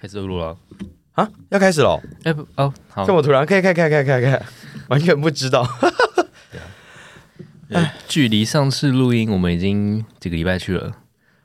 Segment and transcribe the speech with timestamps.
[0.00, 0.56] 开始录了
[1.12, 2.00] 啊，要开始了！
[2.24, 4.38] 哎不哦，好这，么突然，可以可以可以可以，
[4.88, 5.68] 完全不知道。
[7.68, 10.92] 呃距离上次录音我们已经几个礼拜去了。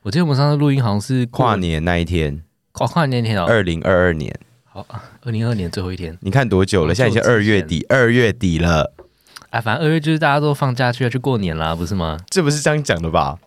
[0.03, 2.41] 我记得我们上次录音好像是过跨年那一天，
[2.71, 4.33] 跨跨年那天哦，二零二二年，
[4.63, 4.87] 好，
[5.23, 6.91] 二零二二年最后一天你看多久了？
[6.91, 8.93] 哦现在已经二月底，二月底了，
[9.49, 12.17] 啊，反正二月就是大家都放假去要去过年啦，不是吗？
[12.29, 13.37] 这不是这样讲的吧？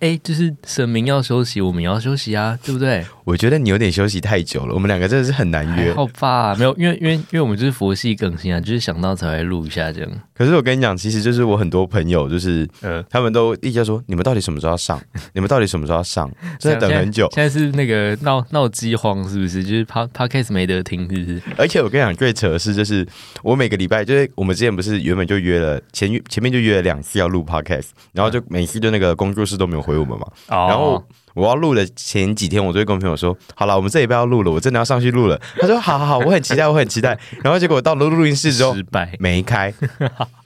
[0.00, 3.06] 哎，就是神明要休息，我们也要休息啊，对不对？
[3.24, 5.90] 我觉得你有点休息太久了，我们两个真的是很难约。
[5.90, 10.10] 还好吧，没有，因为因为因为我们就是佛系更新啊，就是想到才会录一下这样。
[10.34, 15.00] 可是我跟你讲，其实就是我很多朋友，就是呃，他们都一直在说，你们到底什么时候要上？
[15.34, 16.30] 你们到底什么时候要上？
[16.58, 17.28] 真的等很久。
[17.32, 19.62] 现在是那个闹闹饥荒，是不是？
[19.62, 21.42] 就是 p podcast 没得听，是不是？
[21.56, 23.06] 而且我跟你讲，最扯的是，就是
[23.42, 30.26] 我每个礼拜，就是我们之前不是原本就约了前前面就约了两次要录 podcast，然后就每次就那个工作室都没有回我们嘛。
[30.48, 31.04] 哦然后
[31.34, 39.72] 我要录的前几天，我就会跟朋友说：“好了，我们这礼拜要录了，我真的要上去录了。”他说：“好好好，我很期待，我很期待。”然后结果到了录音室之后失败，没开，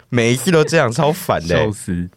[0.09, 2.09] 每一次都这样，超烦的、笑死。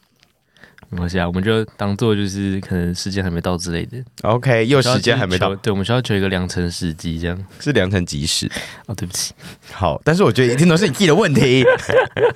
[0.91, 7.45] 没关系啊，我们就当做就是可能时间还没到之类的，OK，又时间还没到，对，我们需要求一个良辰时机这样。
[7.59, 8.49] 是良辰吉时。
[8.87, 9.35] 哦，对不起，
[9.71, 11.63] 好，但是我觉得一定都是你自己的问题，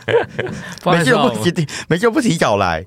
[0.86, 2.86] 每次都不提，每次都不提稿来。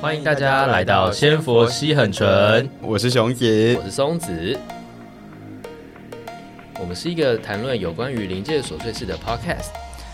[0.00, 4.58] 欢迎大家来到仙佛西很纯，我是熊子我，是松子。
[6.80, 9.66] 我们是一个谈论有关于临界琐碎事的 podcast，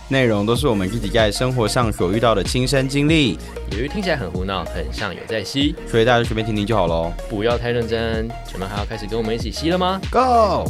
[0.09, 3.39] 内容都是我们自己在生活上所遇到的亲身经历，
[3.70, 7.12] 由于听起来很胡闹，很像有在吸，所以大家就随便听听就好喽。
[7.31, 8.27] 不要太认真。
[8.53, 10.65] 你们还要开始跟我们一起吸了吗？Go！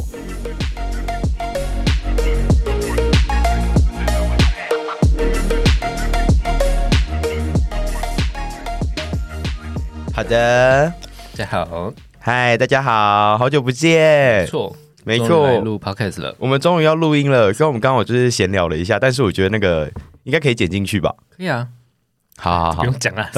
[10.27, 10.93] 的，
[11.37, 14.75] 大家好，嗨，大家好，好久不见没，错，
[15.05, 17.53] 没错，录 podcast 了，我们终于要录音了。
[17.53, 19.89] 虽然我们刚好就是闲聊了一下，但是我觉得那个
[20.23, 21.13] 应该可以剪进去吧。
[21.29, 21.67] 可以啊，
[22.37, 23.29] 好好好不，用讲啊。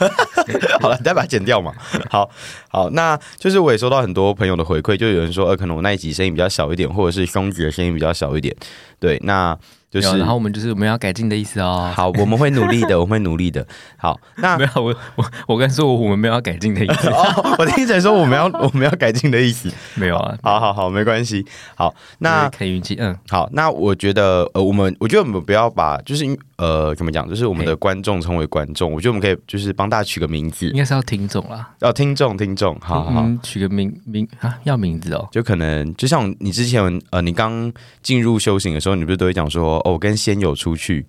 [0.80, 1.72] 好了，你再把它剪掉嘛。
[2.10, 2.28] 好
[2.68, 8.54] 好，那就是我也收到很多朋友的回馈，就有人说，呃，可能我那一集声音比较小一点，或者是胸子的声音比较小一点。
[9.00, 9.56] 对，那
[10.00, 11.92] 就是然后我们就是我们要改进的意思哦。
[11.94, 13.66] 好，我们会努力的， 我们会努力的。
[13.96, 19.70] 好，那没有，我我我跟说我们没有要改进的意思， 哦，我听成说我们要我们要改进的意思。
[19.94, 20.36] 没有啊。
[20.42, 21.44] 好好好，没关系。
[21.74, 26.24] 好，那就是看运气，嗯，好，那我觉得呃，我们我觉得我们不要把就是
[26.56, 31.74] 呃怎么讲，就是我们的观众称为观众，我觉得我们可以就是帮大家取个名字应，该是要听众啦。
[31.80, 33.22] 要听众听众，好好好。
[33.22, 35.28] 嗯，取个名名啊，要名字哦。
[35.30, 37.72] 就可能就像你之前呃，你刚
[38.02, 41.06] 进入修行的时候，你不是都会讲说哦，我跟仙友出去，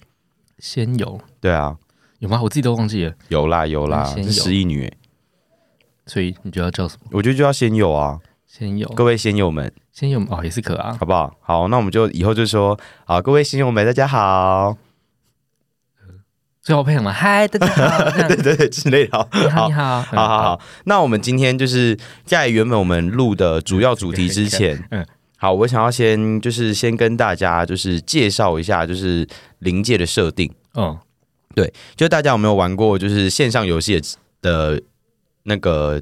[0.59, 1.75] 仙友对啊，
[2.19, 2.41] 有吗？
[2.41, 4.93] 我自己都忘记了，有啦有啦，是失忆女欸，
[6.05, 7.09] 所以你就要叫什么？
[7.11, 10.97] 我觉得就要仙友啊，仙友，各位仙友们，仙友们哦，也是可啊。
[10.99, 11.33] 好不好？
[11.41, 14.75] 好，那我们就以后就说好，各位仙友们，大家好，
[16.67, 17.09] 最后配什么？
[17.13, 25.05] 嗨，大家好，对对对之类的，好你好，好你好，好好好，那我们今天就是在原本我们录的主要主题之前， 嗯。
[25.37, 29.25] 好，我想要先就是先跟大家就是介绍一下就是
[29.59, 30.51] 临界的设定。
[30.73, 30.97] 嗯，
[31.55, 34.01] 对就大家有没有玩过就是线上游戏
[34.41, 34.81] 的
[35.43, 36.01] 那个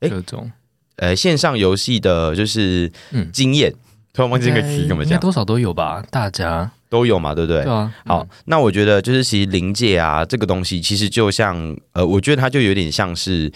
[0.00, 0.08] 诶？
[0.08, 0.50] 各种。
[0.96, 3.30] 呃线上游戏的，就是嗯。
[3.32, 3.72] 经验？
[4.16, 6.02] 突然忘记这个词怎么讲，多少都有吧？
[6.10, 7.62] 大家都有嘛，对不对？
[7.62, 13.52] 对啊，好，那我觉得就是其实临界啊这个东西，其实就像呃，我觉得它就有点像是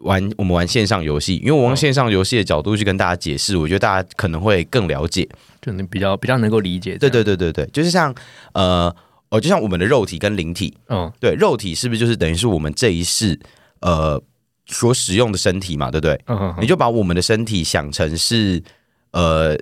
[0.00, 5.26] 玩我们玩线上游戏，因为我用哦线上游戏的角度去跟大家解释，我觉得大家可能会更了解。
[5.62, 6.98] 就能比较比较能够理解。
[6.98, 8.14] 对，对对对对，就是像
[8.52, 8.94] 呃
[9.30, 13.40] 哦，就像我们的肉体跟灵体，嗯，对，肉体是不是就是等于是我们这一世
[13.80, 14.22] 呃
[14.66, 16.20] 所使用的身体嘛，对不对？
[16.26, 18.62] 嗯你就把我们的身体想成是
[19.12, 19.56] 呃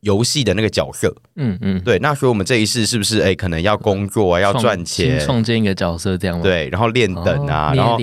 [0.00, 6.42] 游戏的那个角色，嗯嗯，对，那所以我们这一世是不是哎可能要工作啊，要赚钱，创建一个角色这样吗？
[6.42, 7.98] 对，然后练等啊，哦然后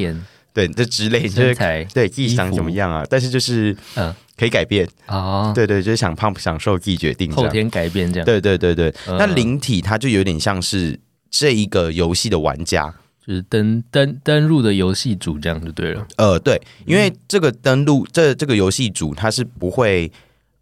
[0.53, 1.55] 对这之类，就是
[1.93, 4.13] 对自己想怎么样啊，但是就是嗯。
[4.37, 7.31] 可以改变，哦，对对，就是想胖不享受自己决定。
[7.31, 8.25] 后天改变这样。
[8.25, 9.15] 对对对对，嗯。
[9.17, 10.99] 那灵体它就有点像是
[11.31, 12.93] 这一个游戏的玩家，
[13.25, 16.05] 就是登登登入的游戏组这样就对了。
[16.17, 20.11] 呃，对，因为这个登录这这个游戏组它是不会，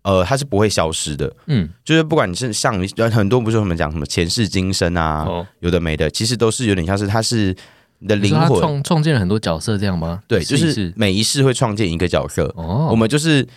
[0.04, 2.74] 呃，它是不会消失的，嗯，就是不管你是像
[3.10, 7.56] 很多不是我们讲什么前世今生啊，哦，有的没的，其实都是有点像是它是
[8.00, 10.22] 你的灵魂，创创建了很多角色这样吗？
[10.28, 13.48] 对，就是每一世会创建一个角色，哦，我们就是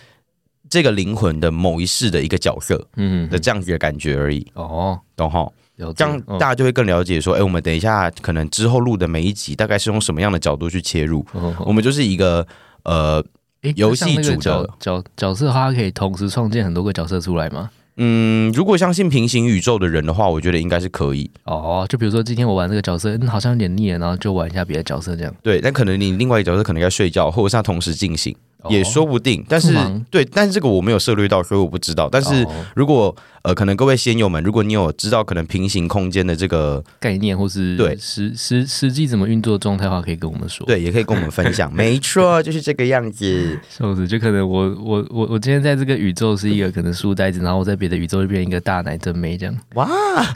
[0.69, 5.47] 这个灵魂的某一世的一个角色嗯的这样子的感觉而已，哦，懂哈？
[5.95, 11.23] 这样嗯大家就会更了解说，哎、我们等一下可能之后录的每一集大概是用什么样的角度去切入。
[11.35, 12.47] 嗯我们就是一个
[12.81, 13.23] 呃，
[13.63, 17.69] 诶游戏那像那个组的角角角色的话，它可以同时创建很多个角色出来吗？
[17.99, 21.29] 嗯，如果相信平行宇宙的人的话，我觉得应该是可以。
[21.45, 25.33] 哦，就比如说今天我玩这个角色，嗯，好像有点腻了，然后就玩一下别的角色这样。
[25.41, 28.37] 对，但可能你另外一个角色可能要睡觉，或者是他同时进行，哦
[28.69, 29.45] 也说不定。
[29.47, 29.73] 但是
[30.09, 32.09] 对，但是这个我没有涉猎到，所以我不知道。
[32.11, 41.71] 但是哦如果呃，可能各位仙友们，如果你有知道可能平行空间的这个，概念或是对实实实际怎么运作状态的话，可以跟我们说。，对，也可以跟我们分享。
[41.73, 43.57] 没错，就是这个样子。
[43.69, 44.05] 是不是？
[44.05, 49.87] 就可能我我我我今天在这个宇宙是一个可能书呆子，然后我在别的宇宙就变一个大奶真妹这样，哇，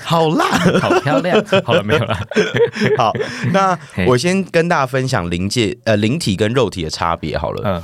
[0.06, 0.46] 好辣！
[0.80, 1.44] 好漂亮。
[1.66, 2.18] 好了，没有了。
[2.98, 3.12] 好，
[3.52, 3.78] 那
[4.08, 7.62] 我先跟大家分享灵界呃灵体跟肉体的差别好了。
[7.66, 7.84] 嗯，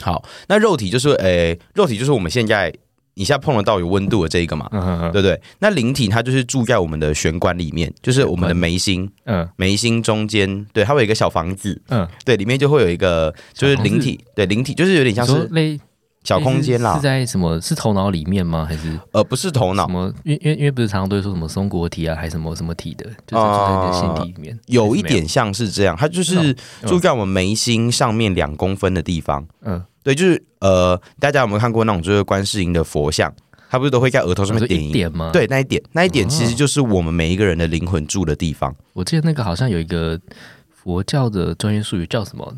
[0.00, 2.72] 好，那肉体就是诶、肉体就是我们现在
[3.14, 4.68] 你现在碰得到有温度的这一个嘛，
[5.12, 5.40] 对不对？
[5.60, 9.48] 那灵体它就是住在我们的玄关里面，就是我们的眉心，嗯。
[9.56, 15.78] 眉心中间，对，它会有一个小房子，嗯，对，里面就会有一个就是灵体，对，灵体就是有点像是类
[16.24, 17.60] 小空间啦是是，在什么？
[17.60, 18.64] 是头脑里面吗？
[18.66, 20.12] 还是呃，不是头脑，什么？
[20.24, 24.58] 因为因为因为不是常常都会说什么松果体啊，还是什么什么体的，就是住在你的心体里面。
[24.66, 26.56] 有一点像是这样，它就是嗯
[26.86, 29.46] 住在我们眉心上面两公分的地方。
[29.62, 33.32] 嗯，对，就是呃，大家有没有看过那种就是观世音的佛像？
[33.70, 38.72] 它不是都会在额头上面点一一点吗？，对，那一点，那一点哦其实就是我们每一个人的灵魂住的地方。
[38.92, 40.18] 我记得那个好像有一个
[40.70, 42.56] 佛教的专业术语叫什么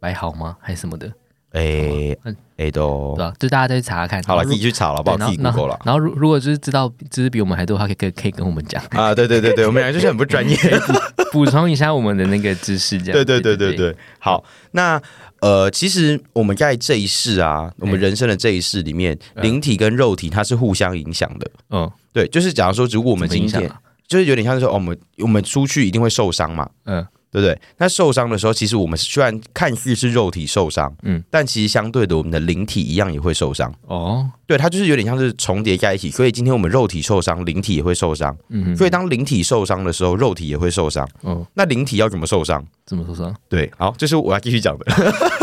[0.00, 0.56] 白毫吗？
[0.60, 1.12] 还是什么的，
[1.60, 3.32] 诶嗯诶，都对吧？
[3.38, 4.22] 就大家再去查查看。
[4.22, 5.16] 好了，自己去查了，不好？
[5.16, 5.80] 对然后自己 Google 了。
[5.84, 10.56] 然后如如果就是知道知识比我们还多的话，可以可以可以跟我们讲，啊，对对对对，我们俩就是很不专业。
[11.32, 13.12] 补充一下我们的那个知识，这样。
[13.12, 14.42] 对对对对对，好，
[14.72, 15.00] 那
[15.40, 21.50] 呃，其实我们在这一世啊，我们哎人生的这一世里面，嗯灵体跟肉体它是互相影响的。
[21.70, 23.78] 嗯，对，就是假如说，如果我我们今天啊，
[24.08, 27.06] 就是有点像是说，哦，我们我们出去一定会受伤嘛，嗯
[27.36, 27.60] 对不对？
[27.76, 33.70] 那受伤的时候，其实我们虽然看似是肉体受伤，嗯，但其实相对的，我们的灵体一样也会受伤。
[33.86, 38.34] 哦，对，它就是有点像是重叠在一起，所以今天我们肉体受伤，灵体也会受伤。
[38.48, 41.06] 嗯，所以当灵体受伤的时候，肉体也会受伤。
[41.20, 42.64] 哦，那灵体要怎么受伤？
[42.86, 43.36] 怎么受伤？
[43.50, 44.86] 对，好，这是我要继续讲的，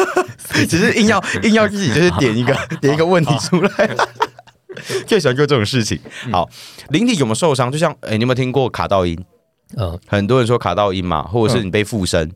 [0.67, 3.95] 只是硬要 硬要自己就是点一个点一个问题出来，
[5.05, 5.99] 最喜欢做这种事情。
[6.31, 6.49] 好，
[6.89, 7.71] 灵体有没有受伤？
[7.71, 9.23] 就像，哎、你有没有听过卡道音？
[9.75, 12.31] 呃很多人说卡到音嘛，或者是你被附身。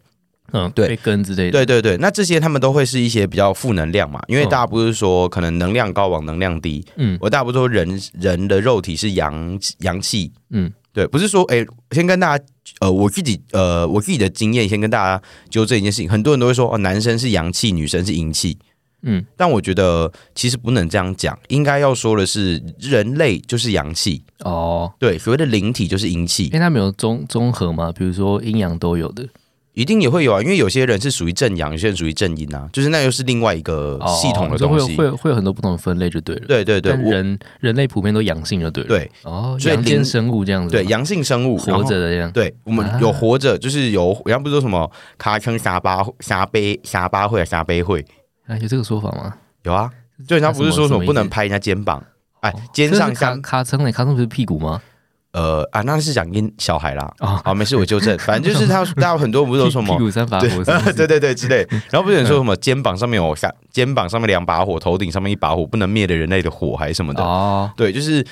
[0.54, 0.88] 嗯，对。
[0.88, 1.52] 被根之类的。
[1.52, 4.50] 对对对，那这些他们都会是一些比较负能量嘛，因为嗯。
[4.50, 7.18] 大家不是说可能能量高往能量低，嗯。
[7.20, 10.72] 我大家不是说人人的肉体是阳阳气，嗯。
[10.94, 12.44] 对，不是说哎、先跟大家
[12.80, 16.10] 呃，我自己呃，我自己的经验，先跟大家纠正一件事情。
[16.10, 18.58] 很多人都会说哦，男生是阳气，女生是阴气，
[19.08, 29.26] 嗯但我觉得其实不能这样讲，应该要说的是，人类就是阳气，哦，对，所谓的灵体就是阴气因，为他们有综综合嘛，比如说阴阳都有的。
[29.74, 34.88] 一定也会有啊，因为有些人是属于正阳，有些人属于正阴啊，就是那又是另外一个哦系统的东西。
[34.88, 36.48] 会有会有会有很多不同的分类就对了。
[36.48, 41.84] 对对对，人人类普遍都阳性就对了。，对哦，所以生物这样子，对阳性生物活。
[41.84, 42.32] 着的这样。
[42.32, 48.04] 对我们啊有活着，就是有，人家不是说什么卡坑沙巴沙杯沙巴会沙杯会
[48.48, 49.36] 啊，有这个说法吗？
[49.64, 49.90] 有啊，
[50.28, 52.04] 就人家不是说什么不能拍人家肩膀，
[52.40, 54.82] 哎，肩上像卡称嘞，卡称不是屁股吗？
[55.34, 57.14] 呃啊，那是讲跟小孩啦。
[57.20, 58.18] 啊，好，没事，我纠正。
[58.26, 60.64] 反正就是他，大家很多不是说什么屁股三把火？
[60.96, 67.22] 对对对之类， 然后不是说什么肩膀上面有下，肩膀上面两把火，头顶上面一把火，不能灭了人类的火还是什么的。
[67.22, 68.26] 哦，对，就是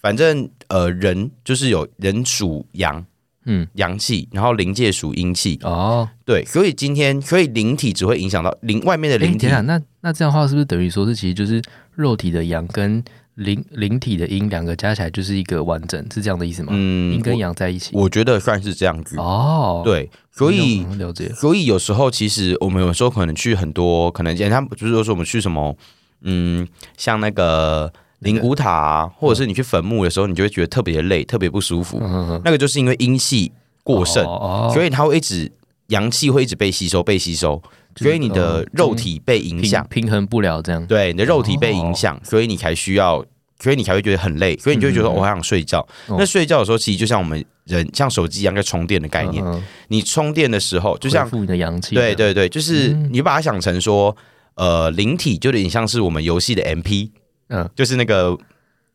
[0.00, 3.04] 反正呃，人就是有人属阳
[3.44, 5.58] 嗯，阳气，然后灵界属阴气。
[5.62, 9.54] 哦，对，所以今天所以灵体只会影响到灵外面的哎，灵体天。
[9.54, 11.60] 啊，那那这样的话，是不是等于说是其实就是
[11.94, 13.02] 肉体的阳跟
[13.36, 16.68] 灵灵体的阴两个加起来就是一个完整，是这样的意思吗？
[16.72, 17.90] 嗯阴跟阳在一起。
[17.94, 19.16] 我觉得算是这样子。
[19.16, 21.28] 哦，，对，所以了解。
[21.30, 25.74] 所以有时候其实我们有时候可能去很多，可能人家不是说说我们去什么，
[26.20, 27.90] 嗯，像那个
[28.22, 32.00] 灵骨塔、啊，或者是你去坟墓的时候，你就会觉得特别累，特别不舒服。
[32.44, 33.52] 那个就是因为阴气
[33.84, 35.50] 过盛，哦，所以它会一直
[35.88, 37.62] 阳气会一直被吸收，被吸收，
[37.96, 40.86] 所以你的肉体被影平响，平衡不了这样。
[40.86, 43.24] 对，你的肉体被影响，所以你才需要。
[43.62, 45.78] 所以你才会觉得很累，所以你就会觉得我好想睡觉。
[46.08, 49.44] 哦那睡觉的时候，其实就像我们人像手机一样在充电的概念。
[49.86, 51.94] 你充电的时候，就像你的阳气。
[51.94, 54.16] 对，对对，就是嗯你把它想成说，
[54.56, 57.10] 呃，灵体就有点像是我们游戏的 MP，
[57.52, 57.70] 嗯。
[57.76, 58.36] 就是那个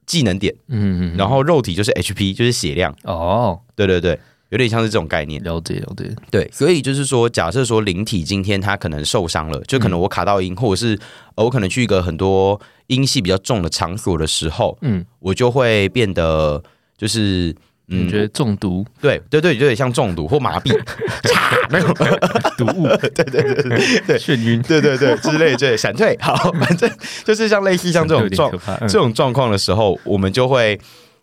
[0.05, 1.17] 技能点，嗯嗯，嗯。
[1.17, 5.41] 然后肉体就是 HP，就是血量，哦，对对对，有点像是这种概念。
[5.43, 6.15] 了解了解。
[6.31, 10.99] 对，所以就是说，假设说灵体今天他可能受伤了，就可能我卡到音，或者是
[11.35, 15.05] 呃我可能去一个很多音系比较重的场所的时候，嗯。
[15.19, 16.63] 我就会变得
[16.97, 17.53] 就是
[17.89, 20.71] 你觉得中毒对对对，有点像中毒或麻痹，
[21.23, 21.87] 嚓没有
[22.57, 26.89] 毒物， 对对对对对眩晕，对对对之类对闪退，好，反正
[27.23, 28.51] 就是像类似像这种状
[28.81, 30.77] 这种状况的时候，我们就会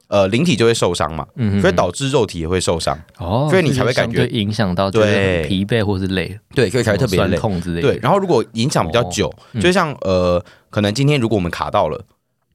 [0.09, 7.37] 呃灵体就会受伤嘛，嗯所以导致肉体也会受伤，哦，所以你才会感觉对影响到就是对疲惫或是累，对，所以才会特别酸累。
[7.37, 7.88] 痛之类的。
[7.92, 12.02] 对，然后如果影响比较久，嗯就像呃，可能今天如果我们卡到了，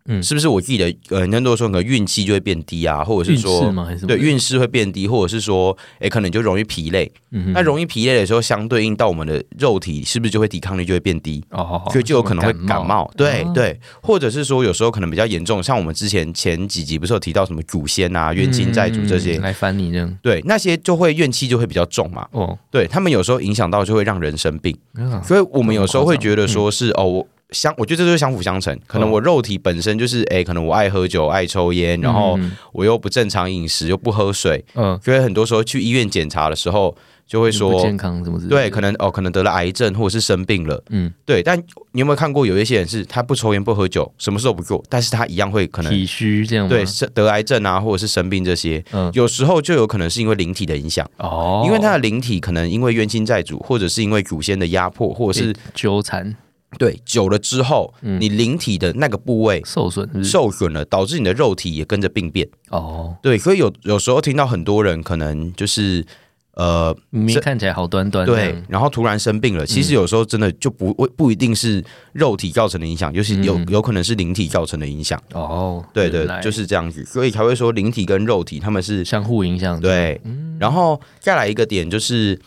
[0.10, 0.22] 嗯。
[0.22, 3.74] 是不是我自己的呃，很多人说可能运气就会变低啊，或者是运说
[4.06, 7.10] 对，运势会变低，或者是说，哎，可能就容易疲累。
[7.32, 11.44] 嗯那容易疲累的时候，相对应到我们的肉体，是不是就会抵抗力就会变低？
[11.51, 37.82] 哦，所以就有可能会感冒，对哦对，或者是说有时候可能比较严重，像我们之前前几集不是有提到什么祖先啊、冤亲债主这些，嗯来烦你呢对，那些就会怨气就会比较重嘛，哦，对他们有时候影响到就会让人生病，啊所以我们有时候会觉得说是哦，我相，我觉得这就是相辅相成，可能哦我肉体本身就是哎，可能我爱喝酒、爱抽烟，然后嗯我又不正常饮食，又不喝水，嗯，所以很多时候去医院检查的时候就会不说。
[37.82, 40.84] 健康什么对，可能哦，可能得了癌症，或者是生病了。
[40.89, 41.58] 嗯，对，但
[41.94, 46.70] 你有没有看过有一些人是他不抽烟不喝酒，什么事都不做，但是他一样会可能体虚这样吗？
[46.70, 49.10] 对得癌症啊，或者是生病这些，嗯。
[49.15, 56.36] 有时候就有可能是因为灵体的影响，哦，因为他的灵体可能因为冤亲债主，或者是因为祖先的压迫，或者是被纠缠
[56.78, 58.20] 对久了之后，嗯。
[58.22, 60.30] 你灵体的那个部位受损是不是？
[60.30, 62.48] 受损了，导致你的肉体也跟着病变。
[62.70, 66.06] 哦，对，所以有有时候听到很多人可能就是
[66.54, 71.84] 呃明明看起来好端端这对，，然后突然生病了，其实有时候真的就不不一定是
[72.14, 73.66] 肉体造成的影响，尤其有嗯。
[73.70, 75.20] 有可能是灵体造成的影响。
[75.34, 80.20] 哦，对对原来，就是这样子，所以才会说灵体跟肉体他们是相互影响，，对。
[80.24, 80.58] 嗯。
[80.60, 82.40] 然后再来一个点就是，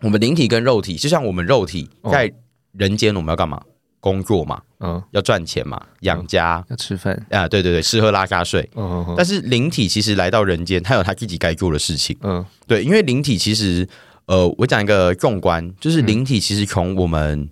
[0.00, 2.10] 我们灵体跟肉体，就像我们肉体哦。
[2.10, 2.32] 在
[2.72, 3.62] 人间，我们要干嘛？
[4.00, 6.64] 工作嘛，嗯，要赚钱嘛，养家。
[6.68, 8.68] 要吃饭，啊，对对对，吃喝拉撒睡。
[8.74, 12.16] 嗯嗯但是灵体其实来到人间，他有他自己该做的事情。
[12.22, 12.44] 嗯。
[12.66, 13.88] 对，因为灵体其实，
[14.26, 17.48] 呃，我讲一个纵观，就是灵体其实从我们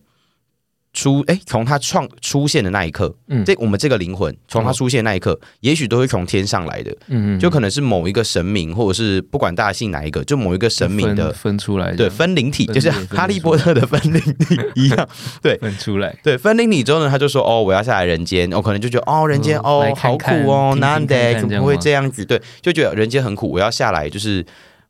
[0.93, 11.51] 出，哎，从他创出现的那一刻，嗯这我们这个灵魂从它哦出现那一刻，也许都会从天上来的，嗯嗯，就可能是某一个神明，或者是不管大家信哪一个，就某一个神明的分。
[11.51, 15.09] 分出来，对，分灵体，就是分裂分哈利波特的分灵体 一样。
[15.43, 24.45] 对分出来，对，分灵体之后呢，他就说：“哦，我要下来人间。”我可能就觉得：“哦，人间嗯哦，好苦哦，听听难得看看怎么会这样吗这样子？”对，就觉得人间很苦，我要下来，就是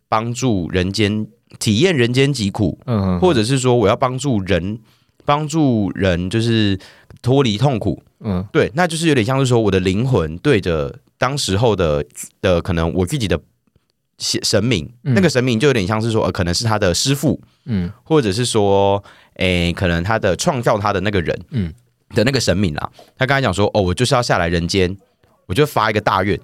[0.08, 1.26] 帮助人间
[1.58, 4.78] 体验人间疾苦，嗯，或者是说我要帮助人，
[5.30, 6.76] 帮助人就是
[7.22, 8.02] 脱离痛苦。
[8.18, 8.44] 嗯。
[8.52, 12.04] 对，那就是有点像是说我的灵魂对着当时候的
[12.40, 13.38] 的可能我自己的
[14.18, 15.14] 神神明，嗯。
[15.14, 17.92] 那个神明就有点像是说，呃，可能是他的师傅，嗯。
[18.02, 19.00] 或者是说，
[19.34, 21.72] 诶，可能他的创造他的那个人，嗯。
[22.16, 24.96] 的那个神明啦，他刚才讲说，哦，我就是要下来人间，
[25.46, 26.40] 我就发一个大愿，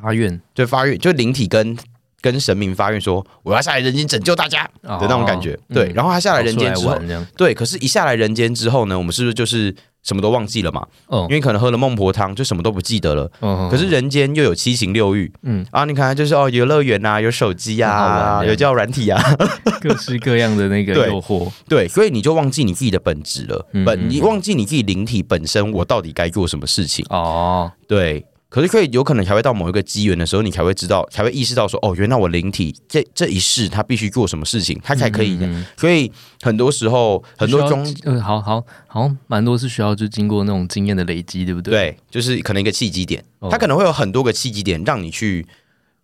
[0.00, 0.40] 发愿。
[0.54, 1.76] 就发愿，就灵体跟
[2.22, 5.58] 跟神明发愿说，我要下来人间拯救大家的那种感觉。
[5.74, 6.96] 对，然后后他下来人间之后，
[7.36, 9.74] 对，可是一下来人间之后呢，我们是不是就是
[10.04, 10.86] 什么都忘记了嘛？
[11.06, 11.26] 哦。
[11.28, 13.30] 因为可能喝了孟婆汤，就什么都不记得了。
[13.40, 15.32] 哦，可是人间又有七情六欲。
[15.42, 19.20] 嗯，啊，你看就是哦，游乐园啊，有手机呀啊，有交友软体啊，
[19.82, 21.08] 各式各样的那个 对。
[21.08, 23.66] 诱惑，对，所以你就忘记你自己的本质了。
[23.72, 27.04] 嗯嗯本你忘记你自己灵体本身，我到底该做什么事情？
[27.10, 35.36] 哦，对，可是可以有可能才会到某一个机缘的时候，你才会知道，才会意识到说，哦，原来我灵体这这一世他必须做什么事情，他才可以。
[35.36, 45.46] 嗯嗯所以很多时候，很多中，嗯呃，好好好蛮多是需要就经过那种经验的累积，对不对？，对，就是可能一个契机点，哦它可能会有很多个契机点让你去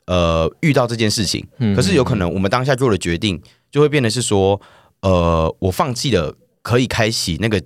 [0.06, 1.46] 呃遇到这件事情。
[1.58, 3.38] 嗯可是有可能我们当下做的决定，
[3.70, 4.58] 就会变得是说，
[5.02, 7.62] 呃，我放弃了可以开启那个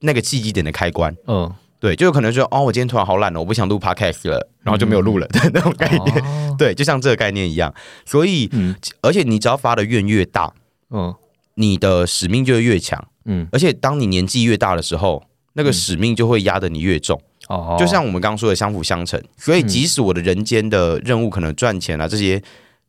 [0.00, 1.14] 那个契机点的开关。
[1.26, 6.16] 嗯，对，就有可能说，哦，我今天突然好懒了，我不想录 podcast 了，然后就没有录了的 那种概念。
[6.24, 7.74] 哦， 对，就像这个概念一样，
[8.06, 10.52] 所以嗯而且你只要发的愿越大，
[10.90, 11.12] 嗯
[11.56, 13.04] 你的使命就会越强。
[13.24, 15.24] 嗯，而且当你年纪越大的时候，
[15.54, 17.20] 那个使命就会压得你越重。
[17.48, 19.20] 哦，就像我们刚刚说的相辅相成。
[19.36, 22.40] 所以即使我的人间的任务可能赚钱啊这些，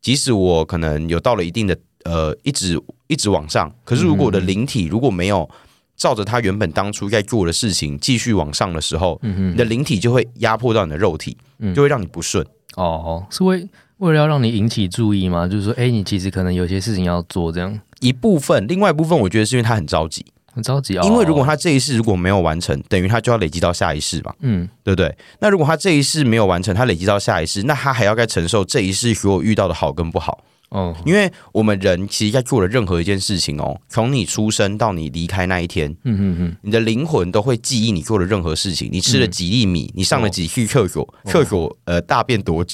[0.02, 5.50] 即使我可能有到了一定的呃一直一直往上，可是如果我的灵体如果没有
[5.96, 12.46] 照着他原本当初该做的事情继续往上的时候，嗯你的灵体就会压迫到你的肉体，嗯就会让你不顺。
[12.76, 15.48] 哼，哦，是为为了要让你引起注意吗？
[15.48, 21.04] 就是说，哎，你其实可能有些事情要做，这样一部分，另外一部分，我觉得是因为他很着急，很着急哦。
[21.06, 25.16] 因为如果他这一世如果没有完成，等于他就要累积到下一世嘛，嗯对不对？
[25.40, 30.44] 那如果他这一世没有完成，他累积到下一世，那他还要该承受这一世所有遇到的好跟不好。
[30.74, 38.90] 哦因为我们人其实在做的任何一件事情哦，从你出生到你离开那一天，嗯嗯嗯，你的灵魂都会记忆你做的任何事情。
[38.92, 42.66] 你吃了几粒米，你上了几次厕所，厕所呃大便多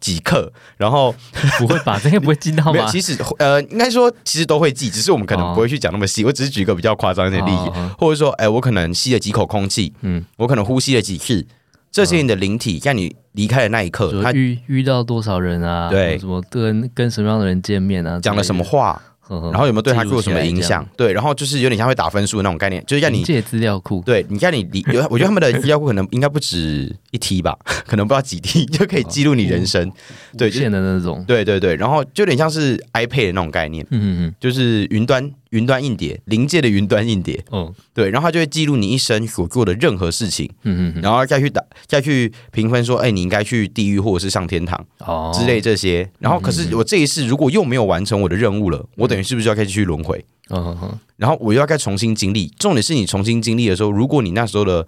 [0.00, 1.14] 几克，然后
[1.58, 1.98] 不会吧？
[2.02, 2.86] 这个不会记到吗？
[2.92, 6.24] 其实呃，应该说其实都会记，只是我们可能哦不会去讲那么细。
[6.24, 11.44] 我只是举一个比较夸张一点例子，哦或者说，哎、我可能吸了几口空气，嗯，我可能呼吸了几次，
[11.90, 15.88] 这些你的灵体在你离开的那一刻，他遇遇到多少人啊？
[15.90, 18.20] 对什么跟跟什么样的人见面啊？
[18.20, 20.86] 讲了什么话，然然后有没有对他做什么影响？
[20.96, 23.22] 对，然后就是有点像会打分数的那种概念，就是让你。
[23.22, 29.90] 借资料库，对，你看你离有，我觉得他们的资料库可能应该不止一 T 吧， 可能不知道几 T 就可以记录你人生。
[30.36, 37.42] 对，就是无限的那种，对对对，然后就有点像是 iPad 的那种概念，嗯嗯就是云端云端硬碟，临界的云端硬碟。
[37.50, 46.10] 嗯，哦，对，然后它就会记录你一生所做的任何事情，嗯嗯嗯，然后再去打再去评分说，哎，你应该去地狱或者是上天堂哦之类，这些。
[46.18, 50.24] 然后可是我这一世如果又没有完成我的任务了，我等于是不是要开始去轮回？
[50.50, 52.48] 嗯嗯嗯，然后我又要该重新经历。
[52.58, 54.86] 重点是你重新经历的时候，如果你那时候的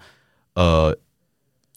[0.54, 0.96] 呃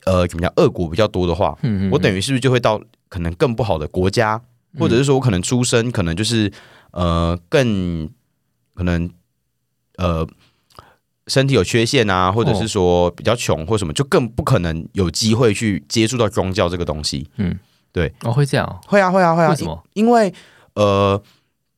[0.06, 4.42] 呃怎么讲恶果比较多的话，嗯嗯，我等于是不是就会到可能更不好的国家，
[4.80, 6.52] 或者是说我可能出生可能就是
[6.92, 8.10] 呃更
[8.74, 9.10] 可能
[9.98, 10.28] 呃
[11.28, 17.30] 身体有缺陷啊，或者是说比较穷或什么，就更不可能有机会去接触到宗教这个东西。
[17.38, 17.58] 嗯，
[17.92, 19.84] 对哦会这样哦，会啊，会啊，会啊，为什么？
[19.94, 20.34] 因为
[20.76, 21.22] 呃，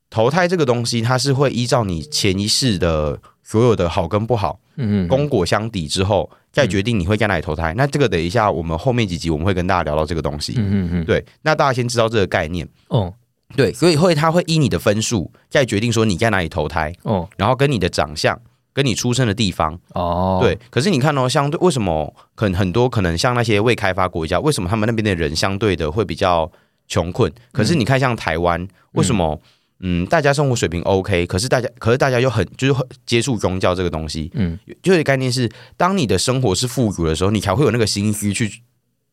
[0.10, 7.74] 投胎这个东西，它是会依照你前一世的所有的好跟不好，嗯嗯，功果相抵之后，再决定你会在哪里投胎。
[7.76, 10.54] 那这个等一下我们后面几集我们会跟大家聊到这个东西。
[10.58, 12.68] 嗯嗯嗯，对，那大家先知道这个概念。
[12.88, 13.14] 哦
[13.56, 17.28] 对，所以会他会依你的分数再决定说你在哪里投胎，哦。
[17.38, 18.40] 然后跟你的长相。
[18.76, 26.52] 跟你出生的地方，哦，对，可是你看哦，相对为什么可能很多可能像那些未开发国家，为什么他们那边的人相对的会比较
[26.86, 27.32] 穷困？
[27.54, 29.42] 可是你看像台湾，为什么
[29.80, 34.60] 嗯大家生活水平 OK，可是大家可是大家又很就是很接触宗教这个东西，嗯。
[34.84, 38.62] 就是概念是，当你的生活是富足的时候，你才会有那个心思去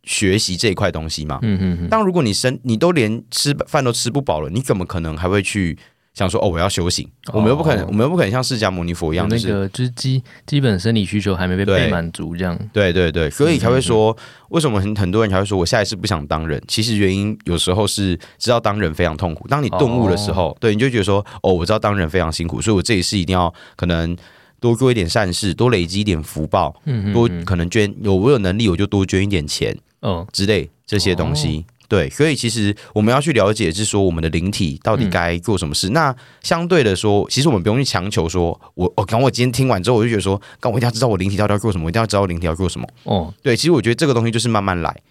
[0.05, 1.39] 学习这一块东西嘛。
[1.43, 5.79] 嗯嗯嗯，当如果你生你都连吃饭都吃不饱了，你怎么可能还会去
[6.15, 7.09] 想说哦我要修行？
[7.33, 14.17] 我们又不可能，哦我们又不可能像释迦牟尼佛一样，那个就是基基本生理需求还没被被满足，这样，对对对，所以才会嗯说，
[14.51, 16.63] 为什么很很多人才会说我下一次不想当人？
[16.69, 19.49] 其实原因有时候是知道当人非常痛苦。
[19.49, 24.15] 当你顿悟的时候，对，你就觉得说，哦，我知道当人非常辛苦，所以我这一次一定要可能
[24.61, 27.43] 多做一点善事，多累积一点福报，嗯嗯，多嗯。
[27.47, 31.65] 可能捐有我有能力我就多捐一点钱哦之类这些东西。
[31.89, 35.91] 对，所以其实我们要去了解，是说我们的灵体到底该做什么事。
[35.91, 42.89] 那相对的说，其实我们不用去强求说，我我刚我今天听完之后，我就觉得说，刚我一定要知道我灵体到底要做什么，我一定要知道我灵体要做什么。
[43.05, 45.03] 哦对，其实我觉得这个东西就是慢慢来。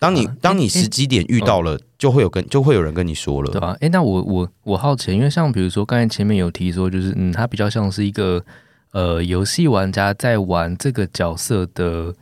[0.00, 3.52] 当你、啊当你时机点遇到了，就会有跟就会有人跟你说了。
[3.52, 3.76] 对吧？
[3.80, 8.42] 哎，那我我我好奇，因为像比如说刚才前面有提说，就是嗯，它比较像是一个
[8.90, 12.12] 呃游戏玩家在玩这个角色的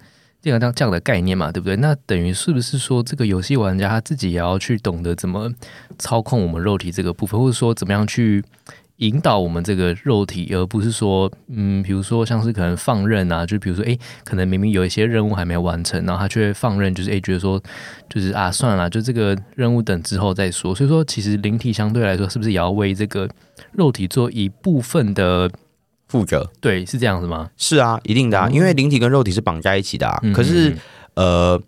[0.49, 1.77] 这样这样这样的概念嘛，对不对？
[1.77, 5.51] 那等于是不是说这个游戏玩家他自己也要去懂得怎么
[5.99, 8.43] 操控我们肉体这个部分，或者说怎么样去
[8.97, 17.63] 引导我们这个肉体，而不是说嗯，比如说像是可能放任啊，就比如说哎，可能明明有一些任务还没有完成，然后他却放任，就是哎觉得说
[18.09, 20.75] 就是啊，算了，就这个任务等之后再说。
[20.75, 23.29] 所以说，其实灵体相对来说，是不是也要为这个
[23.73, 25.51] 肉体做一部分的？
[26.09, 27.51] 负责对，是这样子吗？
[27.57, 30.19] 是啊，一定的啊，因为灵体跟肉体是绑在一起的啊。
[30.23, 30.79] 嗯可是嗯
[31.15, 31.63] 呃，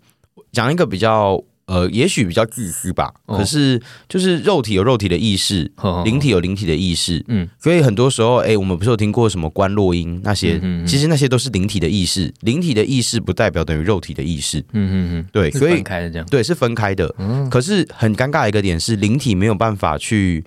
[0.51, 3.13] 讲一个比较呃，也许比较自私吧。
[3.27, 7.23] 哦可是就是肉体有肉体的意识，嗯灵体有灵体的意识。
[7.27, 10.55] 嗯所以很多时候，哎、我们不是有听过什么观落音那些？
[10.55, 14.59] 嗯嗯嗯其实那些都是灵体的意识，灵体的意识不代表等于肉体的意识。
[14.59, 16.27] 嗯嗯嗯，对，所以分开的这样。
[16.29, 17.13] 对是分开的。
[17.19, 20.43] 嗯可是很尴尬的一个点是，灵体没有办法去，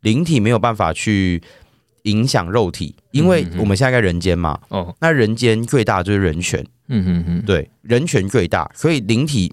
[0.00, 1.42] 灵体没有办法去
[2.02, 9.52] 影响肉体，因为我们现在在人间嘛，哦，那人间最大就是人权，嗯嗯嗯，对，人权最大，所以灵体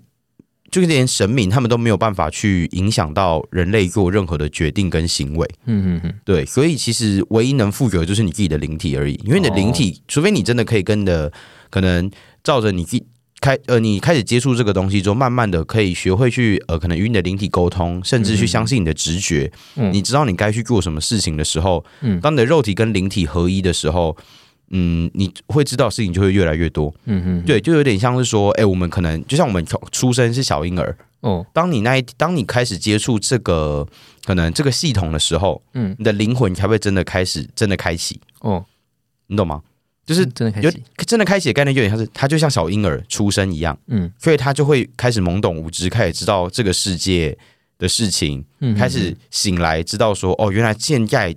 [0.72, 11.32] 就是连神明他们都没有办法去影响到人类做任何的决定跟行为，嗯嗯嗯，对，所以其实唯一能负责的就是你自己的灵体而已，因为你的灵体，除非你真的可以跟你的
[11.70, 12.10] 可能
[12.44, 13.06] 照着你自己。
[13.42, 19.52] 开呃，你开始接触这个东西之后，慢慢的可以学会去呃，可能与你的灵体沟通，甚至去相信你的直觉。
[19.76, 24.16] 嗯你知道你该去做什么事情的时候，嗯当你的肉体跟灵体合一的时候，
[24.72, 26.94] 嗯，你会知道事情就会越来越多。
[27.06, 33.88] 嗯嗯，对，就有点像是说，哎、我们可能就像我们从出生是小婴儿，哦，当你那一当你开始接触这个
[34.26, 38.66] 可能这个系统的时候，嗯你的灵魂才会真的开始真的开启，哦，
[39.28, 39.62] 你懂吗？
[40.10, 44.12] 就是有真的开始，真的开启的概念，有点像是他就像小婴儿出生一样，嗯。
[44.18, 47.38] 所以他就会开始懵懂无知，开始知道这个世界
[47.78, 51.36] 的事情，嗯，开始醒来，知道说哦，原来现在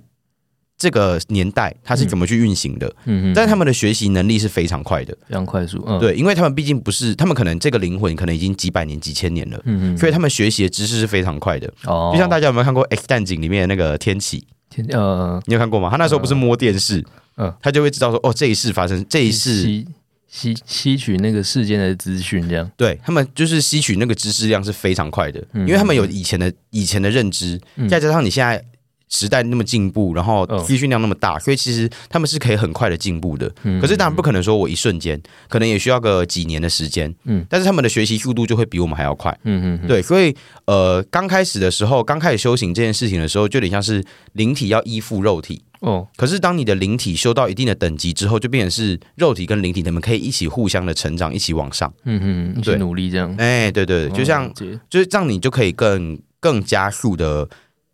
[0.75, 5.15] 这个年代他是怎么去运行的，嗯嗯，但他们的学习能力是非常快的。
[5.27, 11.71] 非常快速，嗯，，对，因为他们毕竟不是，他们可能这个灵魂可能已经几百年、几千年了，嗯嗯，所以他们学习的知识是非常快的。
[11.85, 14.47] 哦，就像大家有没有看过《X 战警》里面的那个天启？
[14.71, 15.87] 天呃，你有看过吗？
[15.91, 17.05] 他那时候不是摸电视，
[17.37, 19.87] 嗯他就会知道说，哦，这一世发生，这一世，吸
[20.27, 28.63] 吸吸取那个世间的资讯，这样，对他们就是吸取那个知识量是非常快的，嗯因为他们有以前的以前的认知，嗯再加上你现在
[29.09, 33.51] 时代那么进步，然后嗯资讯量那么大，所以其实他们是可以很快的进步的。
[33.61, 37.13] 嗯可是当然不可能说我一瞬间，可能也需要个几年的时间。
[37.25, 39.31] 嗯但是他们的学习速度就会比我们还要快。
[39.43, 45.61] 嗯嗯嗯，对，所以呃，刚开始的时候，刚开始修行这件事情的时候，就有点像是灵体要依附肉体。
[45.83, 51.93] 哦，可是当你的灵体修到一定的等级之后，就变成是肉体跟灵体，他们可以一起互相的成长，一起往上。
[52.05, 54.51] 嗯嗯，一起对努力这样，哎，对对对，就像哦
[54.89, 57.47] 就是这样，你就可以更更加速的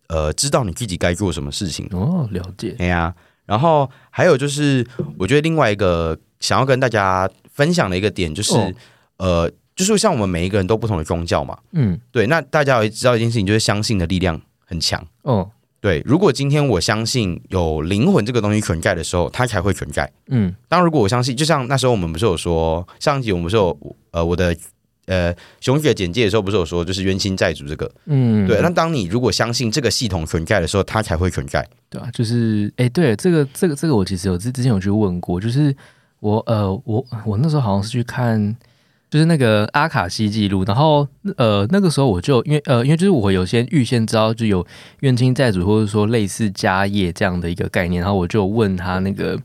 [0.08, 1.88] 呃，知道你自己该做什么事情。
[1.92, 3.14] 哦，了解，哎呀，
[3.46, 4.86] 然后还有就是，
[5.18, 8.74] 我觉得另外一个想要跟大家分享的一个点就是，哦。
[9.18, 15.06] 呃，就是像我们每一个人都不同的宗教嘛，嗯，对，那大家也知道一件事情，就是相信的力量很强。
[15.24, 15.50] 哦，
[15.82, 20.12] 对，如果今天我相信有灵魂这个东西存在的时候，它才会存在。
[20.28, 23.78] 嗯当如果我相信，就像那时候我们不是有说，上一集我们不是有
[24.12, 24.56] 呃我的
[25.06, 27.90] 呃熊姐简介的时候不是有说，就是冤亲债主这个。
[28.06, 31.66] 嗯，对，那当你如果相信这个系统存在的时候，它才会存在。
[31.90, 35.74] 对啊，就是哎、对，这个这个这个我其实有之之前有去问过，就是
[36.20, 38.56] 我呃我我那时候好像是去看。
[39.10, 44.66] 就是那个阿卡西记录，然后呃那个时候我就因为呃因为就是我有先预先知道就有
[45.00, 49.36] 冤亲债主或者说类似家业这样的一个概念，然后我就问他那个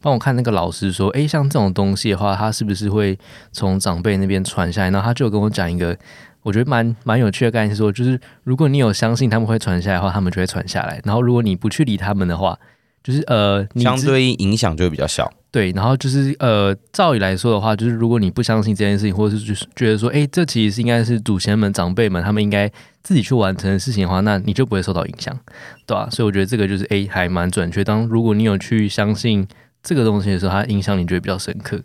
[0.00, 3.16] 帮我看那个老师说，诶，像这种东西的话，他是不是会
[3.52, 4.90] 从长辈那边传下来？
[4.90, 5.96] 然后他就跟我讲一个
[6.42, 12.58] 我觉得蛮蛮有趣的概念，是说就是如果你有相信他们会传下来的话，他们就会传下来，然后如果你不去理他们的话，
[13.04, 15.32] 就是呃你相对应影响就会比较小。
[15.52, 22.66] 对，然后就是呃，照理来说的话，就是如果你不相信这件事情，或者是就是觉得说，哎，这其实是应该是祖先们、长辈们他们应该
[23.02, 25.38] 自己去完成的事情的话，那你就不会受到影响，
[25.84, 27.84] 对吧、所以我觉得这个就是哎，还蛮准确。
[27.84, 29.46] 当如果你有去相信
[29.82, 31.78] 这个东西的时候，它影响你就会比较深刻，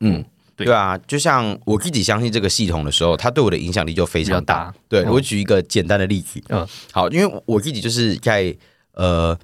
[0.00, 0.24] 嗯，
[0.56, 4.64] 对对啊，就像我自己相信这个系统的时候，它对我的影响力就非常大。
[4.64, 4.74] 大。
[4.88, 8.56] 对、嗯我举一个简单的例子，嗯嗯，好，因为我自己就是在
[8.94, 9.38] 呃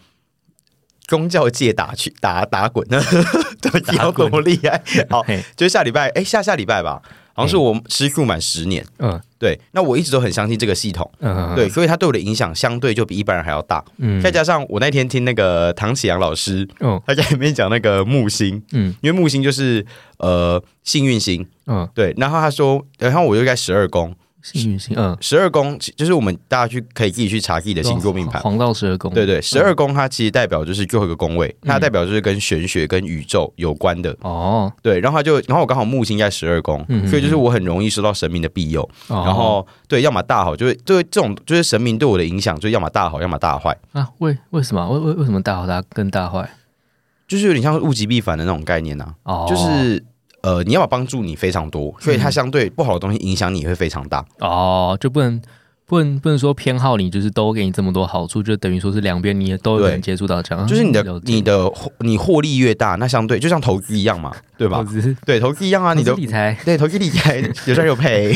[1.09, 2.87] 宗教界打去打打滚，
[3.61, 4.81] 对，打要滚多厉害？
[5.11, 5.25] 好，
[5.57, 9.21] 就是下礼拜，哎，下下礼拜吧，好像是我吃素满十年，嗯。
[9.41, 13.85] 对，那我一直都很相信这个系统，嗯，对，所以他对我的影响相对就比一般人还要大。
[13.99, 18.93] 嗯，再加上我那天听那个唐启阳老师，嗯他在里面讲那个木星，嗯。
[19.01, 24.13] 因为木星就是呃幸运星，嗯，对，然后他说，然后我又在十二宫，
[24.57, 28.41] 幸运星，嗯，十二宫就是我们大家去可以自己去查自己的星座命盘。
[28.41, 34.17] 黄道十二宫，对对，十二宫它其实代表就是最后一个宫位，它代表就是跟玄学、跟宇宙有关的。
[34.21, 38.83] 哦，对，然后它就，然后我刚好木星在十二宫，嗯所以就是我很容易受到神明的庇佑。
[39.09, 39.23] 哦。
[39.27, 44.89] 然后对，要么大好，就是对这种就是神明对我的影响，就要么大好，要么大坏，啊，为为什么？
[44.89, 46.49] 为为为什么大好大更大坏？
[47.27, 50.03] 就是有点像物极必反的那种概念呐、哦，就是
[50.43, 54.25] 呃，你要帮助你非常多，所以它相对不好的东西影响你会非常大。
[54.41, 55.41] 哦，就不能
[55.87, 61.71] 不能不能说偏好你，就是都给你这么多好处，就等于说是两边你也都有对人接触到这样，就是你的你的
[62.01, 64.79] 你获利越大，那相对就像投资一样嘛，对吧？
[64.79, 64.85] 投？
[64.85, 66.57] 资对，投资一样啊，你的理财。
[66.65, 68.33] 对投资理财 有赚有赔，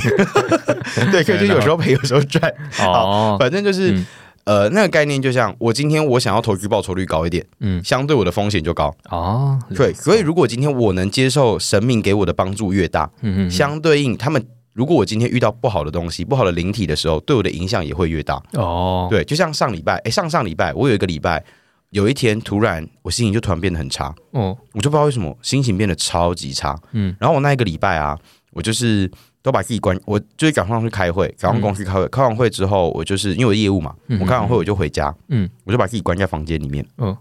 [1.12, 4.06] 对，可以就有时候赔，有时候赚，哦，反正就是、嗯
[4.44, 7.82] 呃那个概念，就像我今天我想要投资报酬率高一点，嗯。
[7.84, 14.44] 相对我的风险就高，哦，对，所以如果今天我能接受神明给我的帮助越大，嗯嗯相对应他们。
[14.74, 18.42] 如果我今天遇到不好的东西、不好的灵体的时候，对我的影响也会越大。
[18.54, 21.44] 哦，对，就像上礼拜，哎，上上礼拜我有一个礼拜，
[21.90, 26.74] 有一天突然我心情就突然变得很差，哦，我就不知道为什么心情变得超级差。
[26.92, 27.14] 嗯。
[27.20, 28.18] 然后我那一个礼拜啊，
[28.52, 29.10] 我就是
[29.42, 32.06] 都把自己关，我就是赶上去开会，赶上公司开会。
[32.08, 35.48] 开完会之后，我就是因为我业务嘛，嗯我开完会我就回家，嗯。
[35.64, 37.16] 我就把自己关在房间里面，嗯，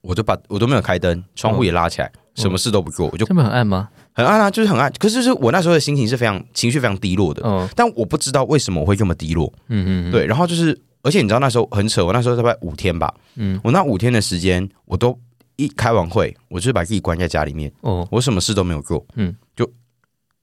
[0.00, 3.88] 我就把我都没有开灯，窗户也拉起来，什么事都不做，我就这么很暗吗？
[4.12, 4.92] 很暗啊，就是很暗。
[4.98, 9.52] 可是就是我那时候的心情是非常情绪非常低落的，嗯，但我不知道为什么我会这么低落。
[9.68, 13.60] 嗯嗯，对，然后就是，而且你知道那时候很扯，我那时候大概五天吧，嗯。
[13.62, 15.18] 我那五天的时间，我都
[15.56, 19.34] 一开完会，我就是把自己关在家里面，哦，我什么事都没有做，嗯，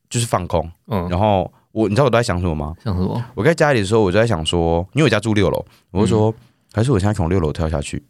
[0.10, 0.70] 就就是放空。
[0.88, 2.74] 嗯，然后我，你知道我都在想什么吗？
[2.84, 3.24] 想什么？
[3.36, 6.34] 我在家里的时候，我就在想说，因为我家住六楼，我就说，
[6.74, 8.04] 还是我现在从六楼跳下去。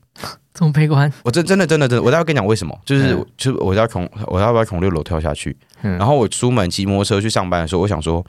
[0.54, 1.12] 这么悲观？
[1.24, 5.56] 我真真的真的真的，我待会跟你讲为什么，就是、嗯就是我要从我要不要从六楼跳下去？
[5.84, 8.26] 嗯然后我出门骑摩托车去上班的时候，我想说，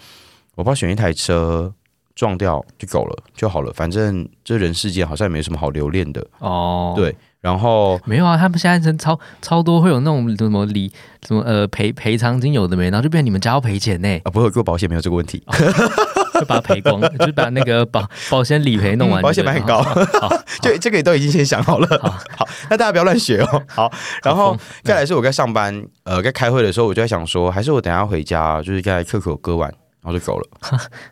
[0.55, 1.73] 我不要选一台车
[2.15, 6.27] 撞掉就走了就好了，反正这人世间好像也没什么好留恋的。
[6.41, 10.91] 哦，对然后没有啊，他们现在真超超多会有那种什么理
[11.27, 15.43] 什么呃赔赔偿金有的没，然后就变成你们家要赔钱呢，啊，不会有做保险没有这个问题，
[16.35, 19.81] 就把它赔光，就把那个保保险理赔弄完保险买很高。
[19.83, 20.29] 好，
[20.61, 21.87] 就这个也都已经先想好了。
[22.37, 23.63] 好，那大家不要乱学哦。
[23.69, 23.93] 好，
[24.25, 24.61] 然后疯。
[24.83, 29.73] 再来是我在上班，呃，在开会的时候，我就在想说，还是我等下回家，就是在 QQ 割完，
[30.03, 30.49] 然后就走了。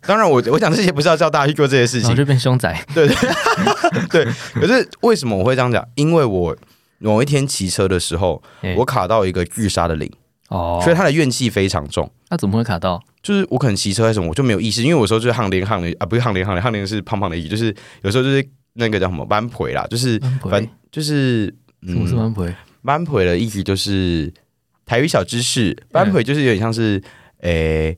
[0.03, 2.85] 当然我，我讲这些不是要叫大家去做这些事情，我就变凶宅。
[2.95, 3.07] 对
[4.09, 5.87] 对对，可是为什么我会这样讲？
[5.97, 6.57] 因为我
[6.99, 8.43] 某一天骑车的时候，
[8.77, 10.11] 我卡到一个巨杀的灵
[10.49, 12.11] 哦，所以他的怨气非常重。
[12.31, 13.03] 那怎么会卡到？
[13.23, 22.55] 就是我可能骑车还是什么，我就没有意识，因为我说就是汗淋汗淋啊，不是汗淋汗淋，汗淋是胖胖的意，就是有时候就是那个叫什么弯腿啦，就是弯就是嗯，什么是弯腿？
[22.83, 24.33] 弯腿的意思就是
[24.85, 27.03] 台语小知识，弯腿就是有点像是
[27.41, 27.97] 诶。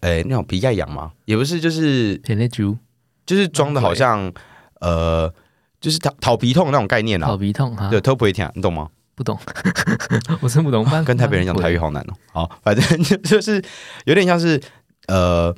[0.00, 1.12] 诶，那种皮盖痒吗？
[1.24, 2.76] 也不是，就是甜内猪
[3.24, 4.32] 就是装的好像
[4.80, 5.32] 呃，
[5.80, 7.36] 就是讨讨皮痛那种概念跑啊。
[7.36, 8.88] 鼻痛哈，对，偷不会听，你懂吗？
[9.14, 9.38] 不懂，
[10.40, 10.84] 我真不懂。
[11.04, 12.14] 跟台北人讲台语，好难哦。
[12.32, 13.62] 好，反正 就就是
[14.04, 14.60] 有点像是
[15.08, 15.54] 呃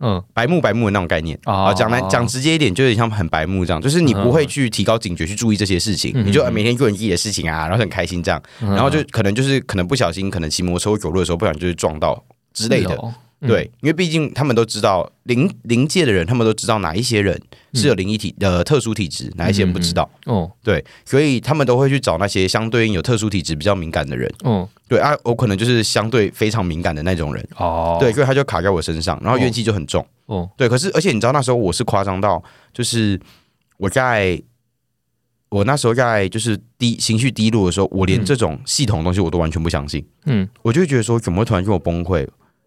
[0.00, 1.38] 嗯，白目白目的那种概念。
[1.46, 12.22] 哦啊，讲来讲直接一点，就有点像很白目这样，就是你不会去提高警觉去注意这些事情，嗯你就呃每天做你自己的事情啊，然后很开心这样，嗯然后就可能就是可能不小心，可能骑摩托车或走路的时候，不小心就是撞到
[12.52, 12.94] 之类的。
[13.46, 17.40] 对，因为毕竟他们都知道灵灵界的人，他们都知道哪一些人
[17.74, 20.08] 是有灵异体呃特殊体质，哪一些人不知道。
[20.26, 24.32] 哦对，所以他们都会去找那些相对应有特殊体质比较敏感的人。
[24.44, 27.44] 哦对啊，我可能就是相对非常敏感的那种人。
[27.56, 30.06] 哦，对，所以他就卡在我身上，然后怨气就很重。
[30.26, 33.18] 哦对，可是而且你知道那时候我是夸张到，就是
[33.78, 34.40] 我在
[35.48, 42.26] 我那时候在就是低情绪低落的时候，我连嗯这种系统的东西我都完全不相信，嗯我就觉得说怎么会突然跟我崩溃？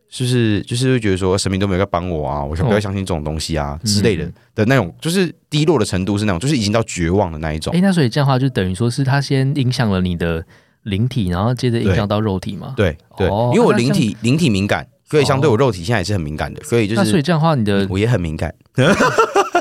[0.10, 2.44] 是不是就是会觉得说神明都没有在帮我啊？
[2.44, 7.80] 我想不要哦相信这种东西啊、嗯之类的的那种，就是低落的程度是那种，就是已经到绝望的那一种哎，。
[7.82, 10.46] 那所以这样的话，就等于说是他先影响了你的
[10.84, 12.74] 灵体，然后接着影响到肉体嘛？
[12.78, 18.54] 对对，哦因为我灵体灵体敏感，所以相对哦我肉体现在也是很敏感的，所以就是那所以这样的话，你的我也很敏感。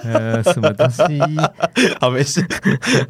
[0.05, 1.03] 呃什么东西？
[2.01, 2.45] 好，没事。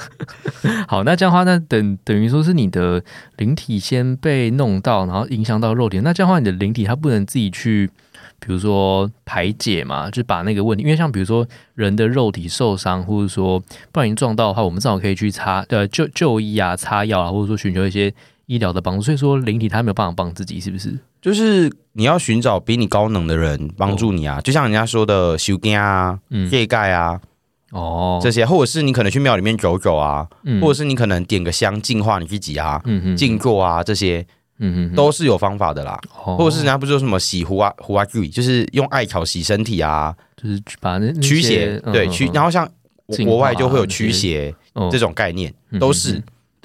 [0.86, 3.02] 好，那这样的话，那等等于说是你的
[3.36, 6.00] 灵体先被弄到，然后影响到肉体。
[6.00, 7.90] 那这样的话，你的灵体它不能自己去，
[8.38, 13.58] 比如说排解嘛，就把那个问题，因为像比如说人的肉体受伤，或者说
[13.90, 18.12] 不小心撞到的话，我们至少可以去擦呃就就医啊、擦药啊，或者说寻求一些
[18.46, 19.02] 医疗的帮助。
[19.02, 20.98] 所以说灵体他没有办法帮自己，是不是？
[21.20, 27.18] 就是你要寻找比你高能的人帮助你啊，就像人家说的修根啊、嗯，叶盖啊
[27.70, 32.82] 哦，这些，或者是你可能去庙里面走走啊，嗯或者是你可能点个香净化你自己啊、
[33.16, 34.24] 静坐啊，这些
[34.58, 35.98] 嗯嗯都是有方法的啦。
[36.24, 42.70] 哦或者是人家不是说什么洗胡啊胡啊具，就是用艾草洗身体啊、就是把那驱邪，对驱，然后后像
[43.24, 46.22] 国外就会有驱邪哦这种概念，嗯都是。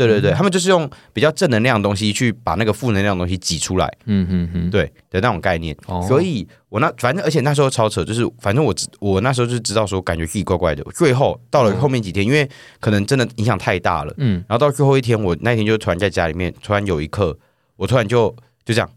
[0.07, 5.75] 对对对，他们就是用比较正能量的东西去把那个负能量的东西挤出来，嗯嗯嗯，对的那种概念。
[5.87, 6.01] 哦。
[6.07, 10.83] 所以我那反正而且那时候超扯，就是反正我知我那时候就知道说感觉自己怪怪的。
[10.93, 14.43] 最后到了后面几天，因为可能真的影响太大了，嗯。
[14.47, 17.37] 然后到最后一天，我那天就突然在家里面，突然有一刻，
[17.75, 18.33] 我突然就
[18.63, 18.89] 就这样，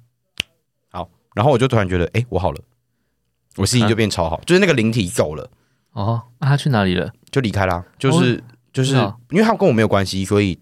[0.91, 2.61] 好，然后我就突然觉得，哎，我好了，
[3.57, 5.51] 我心情就变超好， 就是那个灵体走了，
[5.93, 7.11] 哦，那他去哪里了？
[7.31, 8.95] 就离开啦，就是、就是
[9.31, 10.59] 因为他跟我没有关系，所以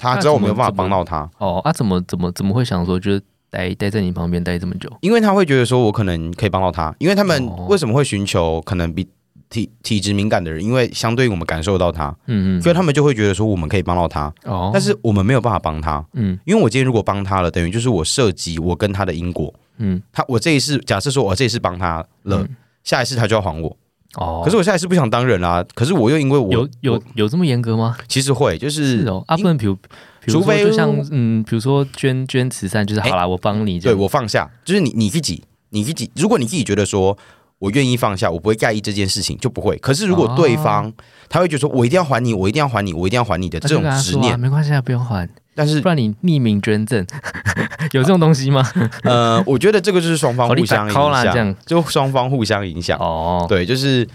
[0.00, 4.90] 他知道我没有办法帮到他，哦，啊，怎么怎么怎么会想说，就是待待在你旁边待这么久？
[5.02, 7.66] 因为他会觉得说我可能可以帮到他，因为他们哦。
[7.68, 9.06] 为什么会寻求可能比
[9.50, 16.38] 体体质敏感的人，因为相对于我们感受到他，嗯嗯，所以他们就会觉得说我们可以帮到他，哦，但是我们没有办法帮他，嗯。
[16.44, 19.52] 因为我今天如果帮他了，等于就是我涉及我跟他的因果。
[19.78, 20.00] 嗯。
[20.12, 22.56] 他我这一次假设说我这一次帮他了，嗯。
[22.84, 23.76] 下一次他就要还我。
[24.16, 27.96] 哦，可是我现在是不想当人啦、可是我又因为我有有有这么严格吗？
[28.08, 37.16] 其实会就是是哦，啊，不能比如比如除非就像嗯，比如说捐捐慈善，就是好啦，我帮你这对样，我放下，就是你你自己你自己，如果你自己觉得说。
[37.60, 39.76] 我愿意放下，我不会在意这件事情，就不会。
[39.80, 40.90] 可是如果对方、
[41.28, 45.28] 他会觉得说，我一定要还你，我一定要还你，我一定要还你的那就这种跟他说啊执念，没关系啊，不用还，
[45.60, 47.06] 但是不然你匿名捐赠，
[47.92, 48.66] 有这种东西吗？
[49.04, 52.98] 呃，我觉得这个就是双方互相影响，就双方互相影响。
[52.98, 54.06] 哦，对，就是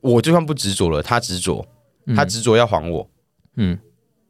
[0.00, 1.64] 我就算不执着了，他执着，
[2.06, 3.08] 嗯他执着要还我，
[3.56, 3.78] 嗯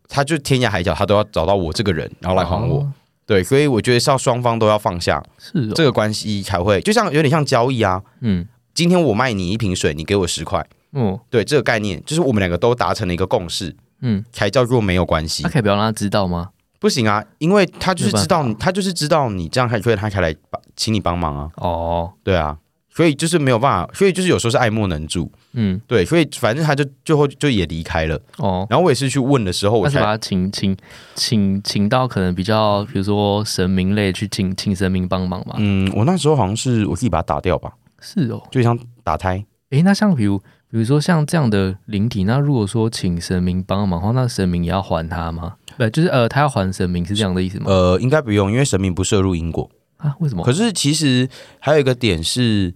[0.09, 2.81] 他就天涯海角，他都要找到我这个人，然后来还我。
[2.81, 2.93] 哦
[3.29, 8.03] 对，所以我觉得是要双方都要放下是哦，这个关系，才会就像有点像交易啊。
[8.23, 15.51] 嗯今天我卖你一瓶水，你给我十块，哦对这个概念，就是我们两个都达成了一个共识，嗯，才叫做没有关系那。
[15.51, 16.49] 可以不要让他知道吗？
[16.79, 21.51] 不行啊，因为他就是知道你，他就是知道你这样才所以他才来帮请你帮忙啊。
[21.57, 22.57] 哦，对啊，
[22.89, 28.21] 所以就是没有办法，所以就是有时候是爱莫能助，嗯，对，所以反正他就最后就也离开了。
[28.37, 30.77] 哦，然后我也是去问的时候，我才把他请请
[31.15, 35.57] 请请到可能比较，比如说神明类去请请神明帮忙嘛。
[35.59, 39.45] 嗯，我那时候好像是我自己把它打掉吧，是哦，就像打胎。
[39.71, 40.39] 诶，那像比如
[40.71, 45.57] 比如说像这样的灵体，那如果说请神明帮忙的话，那神明也要还他吗？
[45.79, 47.67] 不，就是呃，他要还神明是这样的意思吗？
[47.69, 49.71] 呃，应该不用，因为神明不涉入因果。
[49.97, 50.45] 啊，为什么？
[50.45, 52.75] 可是其实还有一个点是，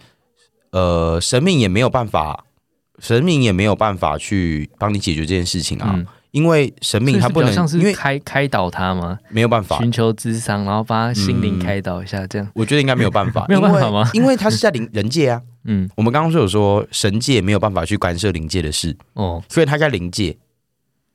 [0.71, 2.45] 呃，神明也没有办法，
[2.99, 9.19] 神明也没有办法去帮你解决这件事情啊，嗯，因为神明他不能，因为是开开导他吗？
[9.29, 9.79] 没有办法。
[9.79, 12.49] 寻求智商，然后把他心灵嗯开导一下，这样。
[12.55, 15.43] 我觉得应该没有办法， 没有办法吗因为他是在灵人界啊。
[15.65, 20.37] 嗯，我们刚刚就有说，神界没有办法去干涉灵界的事，哦所以他在灵界，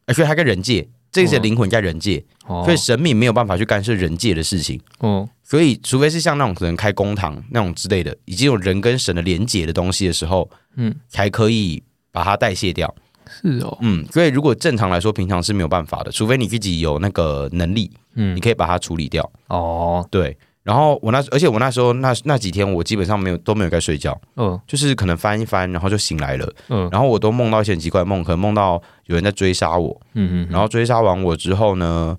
[0.05, 4.79] 呃，所以他在人界，这些哦灵魂在人界，哦，所以神明没有办法去干涉人界的事情。
[4.99, 12.93] 哦，所以，除非是像那种可能开公堂那种之类的，已经有人跟神的连结的东西的时候，嗯，才可以把它代谢掉。
[13.29, 19.29] 是哦，嗯，所以如果正常来说，平常是没有办法的，除非你自己有那个能力，嗯你，可以把它处理掉。
[19.47, 20.37] 哦，对。
[20.67, 28.73] 然后我那，而且我那时候那那几天，我基本上没有都没有在睡觉，嗯，就是可能翻一翻，然后就醒来了，嗯，然后我都梦到一些很奇怪的梦，可能梦到
[29.05, 32.17] 有人在追杀我，嗯嗯，然后追杀完我之后呢，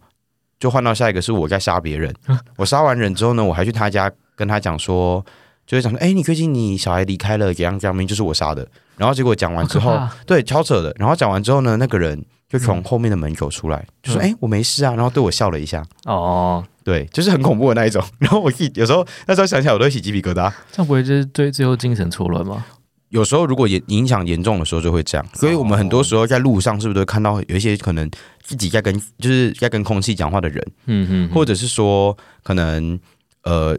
[0.58, 2.10] 就换到下一个是我在杀别人。
[2.56, 5.22] 我杀完人之后呢，我还去他家跟他讲说，
[5.66, 8.66] 就会讲说，哎、你最近你小孩离开了，怎样怎样，明明就是我杀的。
[8.96, 10.90] 然后结果讲完之后，对，超扯的。
[10.98, 15.84] 然后讲完之后呢，那个人就从后面的门口出来，就说，嗯哎、我没事啊，然后对我笑了一下。
[16.04, 18.02] 哦，对，就是很恐怖的那一种。
[18.18, 20.50] 然后我自己有时候那时候想起来，我都会起鸡皮疙瘩。
[20.72, 22.64] 这样不会就是对最后精神错乱吗？
[23.10, 28.10] 有时候如果严影响严重的时候就会这样，所以我们很多时候在路上是不是都会看到有一些可能
[28.42, 33.00] 自己在跟就是在跟空气讲话的人，嗯嗯，或者是说可能
[33.44, 33.74] 呃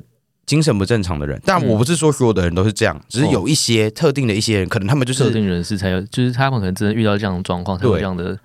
[0.47, 1.39] 精神不正常的人。
[1.45, 8.35] 但我不是说所有的人都是这样，只是有一些特定的一些人，可能他们就是特定人士才有，就是他们可能真的遇到这样的状况才有这样的，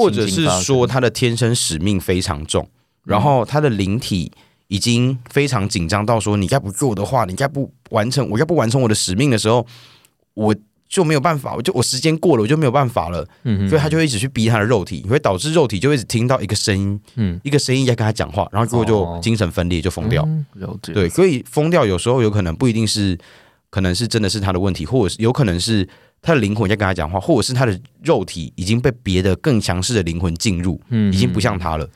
[0.00, 2.68] 或者是说他的天生使命非常重，
[3.04, 4.30] 然后他的灵体
[4.68, 9.66] 已经非常紧张到说，你再不做的话，你再不完成，我要不完成我的使命的时候，
[10.34, 10.54] 我
[10.88, 17.40] 就没有办法，我就我时间过了，我就没有办法了，嗯所以他就会一直去逼他的肉体，会导致肉体就会一直听到一个声音，嗯。
[17.44, 19.20] 一个声音在跟他讲话，然后结果就哦。
[19.22, 20.28] 精神分裂，就疯掉。
[20.82, 23.16] 对，所以疯掉有时候有可能不一定是，
[23.70, 25.88] 可能是真的是他的问题，或者是有可能是
[26.22, 31.88] 他的灵魂在跟他讲话，或者是他的肉体已经被别的更强势的灵魂进入，嗯已经不像他了。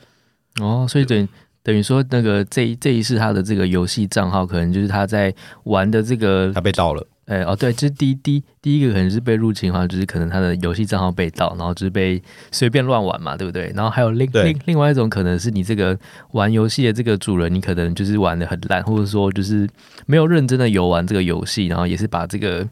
[0.59, 1.27] 哦，所以等于
[1.63, 5.33] 等于说那个这一这一世他的这个游戏账号，可能就是他在
[5.63, 13.71] 玩的这个他被盗了，哎、哦，对，就是第一第一第一个可能是被入侵的话，就是可能他的游戏账号被盗，然后就是被随便乱玩嘛，对不对？
[13.75, 15.97] 然后还有另另另外一种可能是你这个
[16.31, 19.67] 玩游戏的这个主人，你可能就是玩的很烂，或者说就是
[20.05, 22.67] 没有认真的游玩这个游戏，然后也是把这个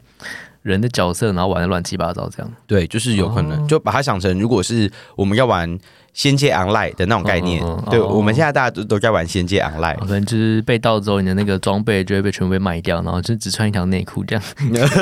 [0.63, 2.51] 人的角色然后玩的乱七八糟这样。
[2.65, 5.69] 对，就是有可能，哦就把它想成，如果是我们要玩
[6.13, 14.43] 《仙界 Online》的那种概念，嗯嗯嗯对，哦我们现在大家都都在玩《仙界 Online 可》，能就是被盗之后，你的那个装备就会被全部被卖掉，然后就只穿一条内裤这样。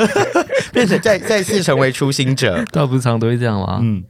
[0.73, 2.63] 变成再再次成为初心者。
[2.71, 3.79] 大不是常都会这样吗？
[3.81, 4.03] 嗯，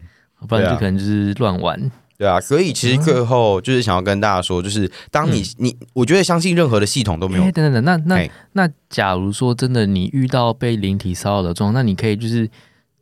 [0.48, 1.92] 不然就可能就是乱玩。
[2.22, 12.48] 对啊，所以其实最后就是想要跟大家说，就是当你、你，我觉得相信任何的系统都没有哎，等等等，那那嘿那，假如说真的你遇到被灵体骚扰的状况，那你可以就是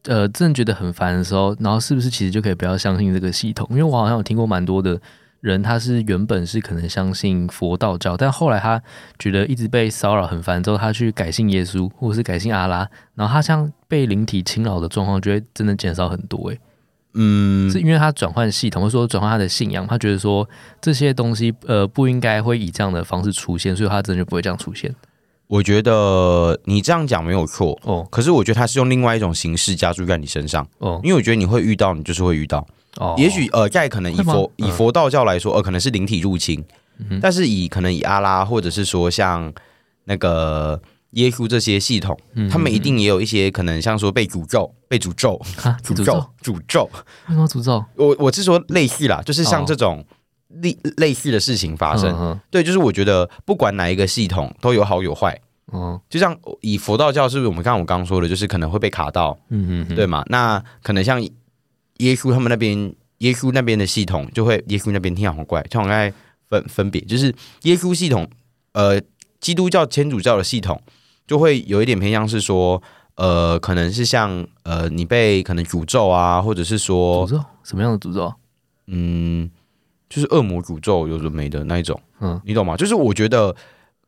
[0.05, 3.67] 呃，真的觉得很烦的时候，然后是不是其实就可以不要相信这个系统？
[3.71, 4.97] 因为我好像有听过蛮多的
[5.41, 8.82] 人，他是原本是可能相信佛道教，但后来他
[9.17, 16.60] 觉得一直被骚扰很烦之后，他去改信耶稣或者是改信阿拉，然后他像被灵体侵扰的状况，就会真的减少很多、欸。
[17.13, 17.69] 嗯。
[17.71, 20.47] 是因为他转换系统，或者说转换他的信仰，他觉得说
[20.81, 24.93] 这些东西呃不应该会以这样的方式出现，所以他真的就不会这样出现。
[25.47, 28.07] 我觉得你这样讲没有错，哦。
[28.11, 30.99] 可是我觉得他是用另外一种形式加注在你身上，哦。
[31.03, 32.65] 因为我觉得你会遇到，你就是会遇到。
[32.97, 34.71] 哦，也许呃，在可能以佛以嗯。
[34.71, 36.63] 佛道教来说，呃，可能是灵体入侵，
[37.09, 39.51] 嗯但是以可能以阿拉或者是说像
[40.05, 40.79] 那个
[41.11, 46.89] 耶稣这些系统，嗯他们一定也有一些可能像说被诅咒、被诅咒、啊诅诅咒咒、诅咒。
[47.27, 50.05] 为什么诅咒我我是说类似啦，就是像哦这种
[50.61, 52.13] 类类似的事情发生。
[52.15, 55.39] 嗯对，就是我觉得不管哪一个系统都有好有坏。
[55.71, 60.23] 嗯就像以佛道教，是不是我们刚刚我刚刚说的，就是可能会被卡到，嗯嗯，对吗？
[60.27, 61.21] 那可能像
[61.97, 66.12] 耶稣他们那边，耶稣那边的系统就会，耶稣那边听起来好怪，就好像
[66.47, 67.33] 分分别，就是
[67.63, 68.27] 耶稣系统，
[68.71, 68.99] 呃，
[69.39, 70.81] 基督教天主教的系统
[71.30, 72.82] 就会有一点偏向是说，
[73.13, 78.34] 呃，可能是像呃你被可能诅咒啊，或者是说诅，咒什么样的诅咒？
[78.88, 79.48] 嗯，
[80.10, 82.75] 就是恶魔诅咒有的没的那一种，嗯你懂吗？
[82.75, 83.56] 就是我觉得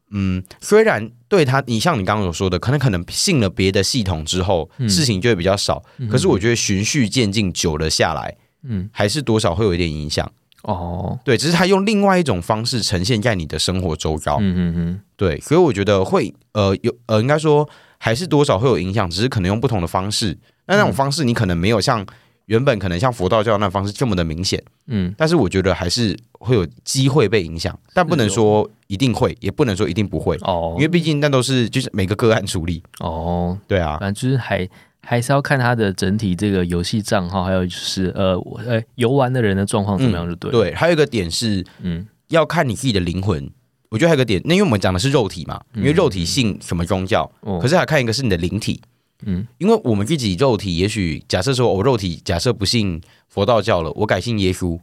[0.09, 5.83] 嗯，虽然对他，你像你刚刚有说的，可能可能信了别的系统之后，嗯事情就会比较少。
[5.99, 10.27] 嗯可是我觉得循序渐进，久了下来，嗯还是多少会有一点影响。
[10.63, 14.37] 哦，对，只是他用另外一种方式呈现在你的生活周遭。
[14.39, 17.69] 嗯嗯嗯，对，所以我觉得会呃有呃，应该说
[17.99, 20.35] 还是多少会有影响，只是可能用不同的方式。
[20.65, 22.03] 那那种方式你可能没有像
[22.47, 32.81] 原本可能像佛道教那方式这么的明显，嗯但是我觉得还是会有机会被影响，但不能说一定会，也不能说一定不会，哦，因为毕竟那都是就是每个个案处理。
[32.99, 34.67] 哦，对啊，反正就是还
[35.01, 43.47] 还是要看他的整体这个游戏账号，还有就是呃我呃游玩的人的状况怎么样就对了。，对，还有一个点是嗯要看你自己的灵魂。
[43.91, 48.81] 我觉得还有一个点，那因为我们讲的是肉体嘛，因为肉体信什么宗教，哦，可是还看一个是你的灵体。
[49.23, 54.79] 嗯因为我们自己肉体，也许假设说我肉体假设不信佛道教了，我改信耶稣，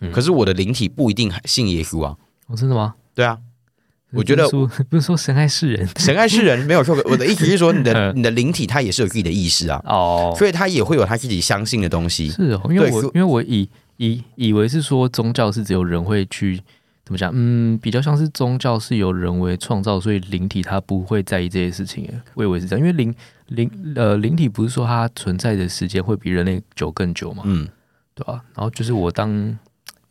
[0.00, 2.16] 嗯可是我的灵体不一定信耶稣啊。
[2.46, 2.94] 哦真的吗？
[3.14, 3.36] 对啊，
[4.12, 4.48] 我觉得
[4.88, 12.30] 不是说 神爱世人神爱世人没有错， 我的意思是说，你的嗯 你的灵体它也是有自己的意识啊，哦，所以它也会有它自己相信的东西。
[12.30, 16.58] 是哦，因为我因为我以以以为是说宗教是只有人会去
[17.04, 22.08] 怎么讲，嗯，比较像是宗教是由人为创造，所以灵体它不会在意这些事情。
[22.10, 23.14] 哎我以为是这样，因为灵
[23.48, 27.68] 灵呃灵体不是说它存在的时间会比人类久更久嘛，嗯，
[28.14, 29.58] 对吧、然后就是我当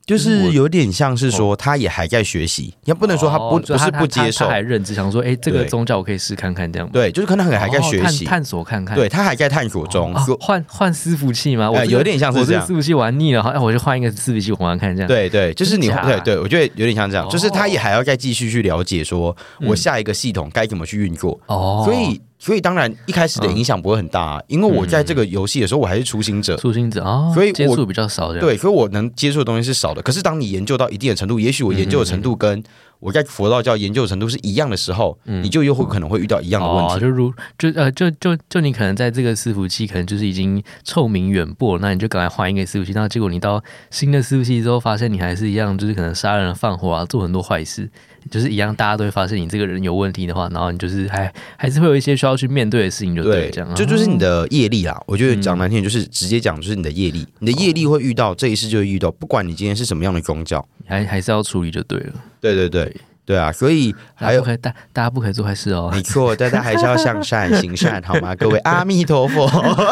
[0.05, 4.39] 就是有点像是说，他也还在学习，也不能说他不哦不是不接受。
[4.39, 6.89] 他他，还认知，想说，哎，这个宗教我可以试看看这样。
[6.89, 8.25] 对，就是可能还在学习。
[8.25, 8.97] 哦探，索看看。
[8.97, 10.13] 对他还在探索中。
[10.39, 11.71] 换换伺服器吗？
[11.71, 12.63] 我这个呃有点像是这样。
[12.65, 15.07] 伺服器玩腻了，好，哎，我就换一个伺服器玩玩看这样。
[15.07, 28.45] 对对，就是你对对，我觉得有点像这样，哦就是他也还要再继续去了解，说嗯我下一个系统该怎么去运作，哦，所以所以当然一开始的影响不会很大啊，因为我在这个游戏的时候我还是初心者，初心者哦，所以我接触比较少这样。
[28.45, 30.01] 对，所以我能接触的东西是少的。
[30.01, 32.61] 可是当你研究到一定的程度，也许我研究的程度跟
[32.99, 36.99] 我在佛道教研究的程度是一样的时候，嗯你就又会可能会遇到一样的问哦，题。
[36.99, 47.89] 就如就呃就就就你可能在这个伺服器可能就是已经臭名远播，那你就赶快换一个伺服器，那结果你到新的伺服器之后，发现你还是一样，就是可能杀人放火啊，做很多坏事，
[48.31, 55.01] 就是一样，大家都会发现你这个人有问题的话，然后你就是还还是会有一些需要去面对的事情，就对了，这样啊这就是你的业力啦。
[55.05, 57.27] 我觉得讲难听点，就是直接讲，就是你的业力。
[57.39, 60.65] 你的业力会遇到这一世就会遇到，不管你今天是什么样的宗教。
[60.85, 62.13] 还还是要处理就对了。
[62.41, 64.45] 对对对对啊，所以还有大家不。
[64.45, 68.35] 可以大大家不可以做坏事哦，没错，大家还是要向善 行善，好吗？
[68.35, 69.47] 各位，阿弥陀佛。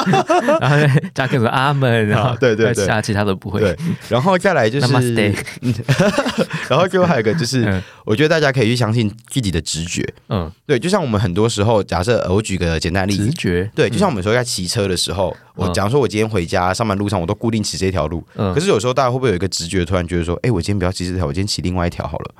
[0.59, 3.59] 然后再加各种阿门，然后啊对对对其他其他都不会。
[3.61, 3.77] 对，
[4.09, 4.91] 然后再来就是
[6.67, 10.05] 然后最后还有一个就是嗯，我觉得大家可以去相信自己的直觉。
[10.29, 22.31] 嗯，对，就像我们很多时候，假设呃我举个简单例子，直觉，对，就像我们说在骑车的时候，我嗯假如说我今天回家上班路上，我都固定骑这条路，嗯可是有时候大家会不会有一个直觉，突然觉得说，哎，我今天不要骑这条，我今天骑另外一条好了。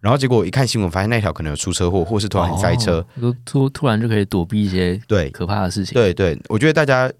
[0.00, 3.04] 然后结果我一看新闻，发现那条可能有出车祸，或是突然塞车。
[3.20, 5.94] 哦，突突然就可以躲避一些对可怕的事情。
[5.94, 7.12] 对对，我觉得大家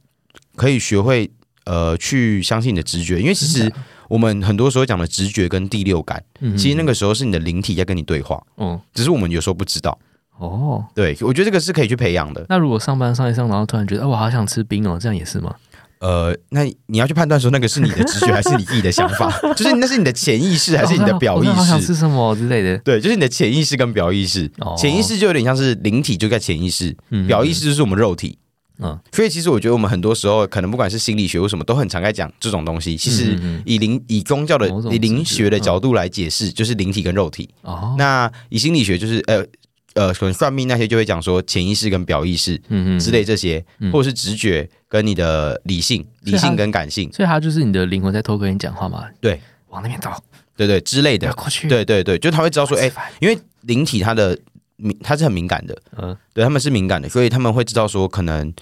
[0.57, 1.31] 可以学会
[1.65, 3.71] 呃去相信你的直觉，因为其实
[4.09, 9.99] 我们很多时候讲的直觉跟第六感，嗯其实那个时候是你的灵体在跟你对话，嗯只是我们有时候不知道。
[10.39, 12.47] 哦，对，我觉得这个是可以去培养的。
[12.49, 15.55] 那如果上班上一上，然后突然觉得，哦，我好想吃冰哦，这样也是吗？
[16.01, 21.81] 呃，那你要去判断说那个是你的直觉还是你自己的想法， 就是那是你的潜意识还是你的表意识？
[21.87, 22.79] 吃什么之类的。
[22.79, 24.51] 对，就是你的潜意识跟表意识。
[24.61, 28.39] 哦潜意识就有点像是灵体就在潜意识，嗯表意识就是我们肉体。
[28.83, 32.97] 嗯所以其实我觉得我们很多时候可能不管是心理学或什么，都很常在讲这种东西。
[32.97, 37.47] 其实嗯嗯以灵以宗教的以灵学的角度来解释，就是灵体跟肉体。
[37.61, 39.45] 哦，那以心理学就是呃
[39.93, 49.05] 呃，可能算命那些就会讲说潜意识跟表意识嗯之类这些，嗯或者是直觉跟你的理性、理性跟感性，所以他就是你的灵魂在偷跟你讲话嘛？
[49.21, 50.11] 对，往那边走，
[50.57, 51.33] 对对之类的。
[51.35, 51.69] 过去。
[51.69, 54.37] 对对对，就他会知道说，哎、烦，因为灵体它的
[54.75, 56.17] 敏，它是很敏感的，嗯。
[56.35, 58.53] 对他们是敏感的，所以他们会知道说，可能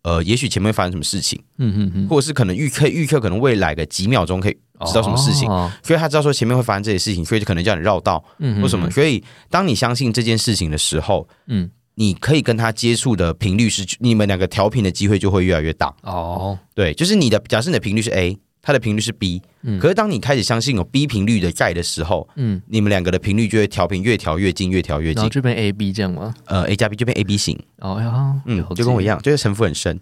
[0.00, 4.52] 呃，也许前面会发生什么事情，嗯嗯嗯，或者是可能预可以预测可能未来个几秒钟可以
[4.86, 5.70] 知道什么事情，哦。
[5.82, 8.90] 所以他知道说前面会发生这些事情，所以就可能叫你绕道嗯为什么。
[8.90, 15.92] 所以当你相信这件事情的时候，嗯，你可以跟他接触的频率是，你们两个调频的机会就会越来越大。
[16.02, 25.16] 哦，对，就是你的假设你的频率是 A，它的频率是 B，、嗯可是当你开始相信有 B 频率的在的时候，嗯，你们两个的频率就会调频越调越近，越调越近。
[25.16, 26.32] 然后就变 A B 这样吗？
[26.44, 29.98] 呃，A 加 B 就变 A B 型，哦，呀，嗯就跟我一，样，就是城府很深。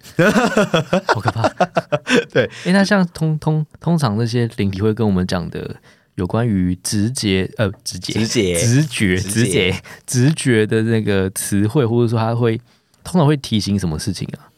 [1.06, 1.48] 好可怕。
[2.30, 5.74] 对，哎，那像通通通常那些灵体会跟我们讲的
[6.16, 12.58] 有关于直觉，呃，直觉、直觉直觉、直直觉觉、直觉的那个词汇，或者说他会
[13.04, 14.50] 通常会提醒什么事情啊？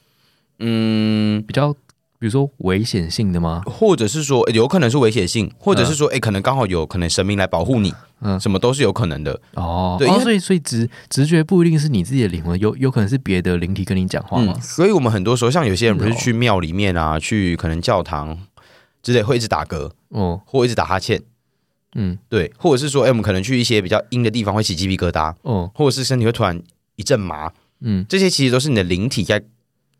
[0.60, 3.62] 嗯，比较比如说危险性的吗？
[3.66, 9.40] 或者是说、诶有可能是危险性，或者是说，哎、可能刚好有可能神明来保护你，嗯什么都是有可能的。
[9.54, 14.62] 哦，对所以所以直直觉不一定是你自己的灵魂，有有可能是别的灵体跟你讲话吗嗯，？
[14.62, 18.36] 所以我们很多时候，像有些人不是去庙里面啊，去可能教堂
[19.02, 21.22] 之类，会一直打嗝，哦，或一直打哈欠，
[21.94, 26.62] 嗯，对，或者是说，哎、我们可能去一些比较阴的地方会起鸡皮疙瘩，哦，或者是身体会突然
[26.96, 29.42] 一阵麻，嗯，这些其实都是你的灵体在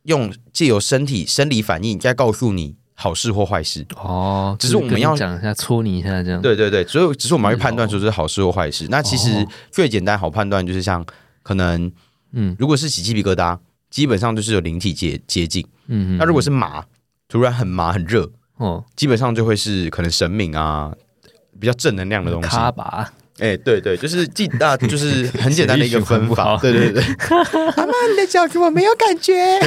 [0.04, 3.86] 用借由身体生理反应在告诉你好事或坏事。
[3.96, 8.86] 哦，只是我们要讲一下，搓你一下这样。，对对对，所以只是我们要去判断说这是好事或坏事。
[8.90, 11.04] 那其实哦最简单好判断就是像
[11.42, 11.90] 可能
[12.32, 13.58] 嗯如果是起鸡皮疙瘩，
[13.90, 15.66] 基本上就是有灵体接接近。
[15.86, 16.84] 嗯，那如果是麻，
[17.28, 20.94] 突然很麻很热，哦，基本上就会是可能神明啊。
[21.60, 26.56] 比较正能量的东西，卡吧，哎、对对，就是记大，就是 很简单的一个分法。
[26.56, 27.02] 对对对，
[27.76, 29.58] 阿妈，你的脚给我没有感觉，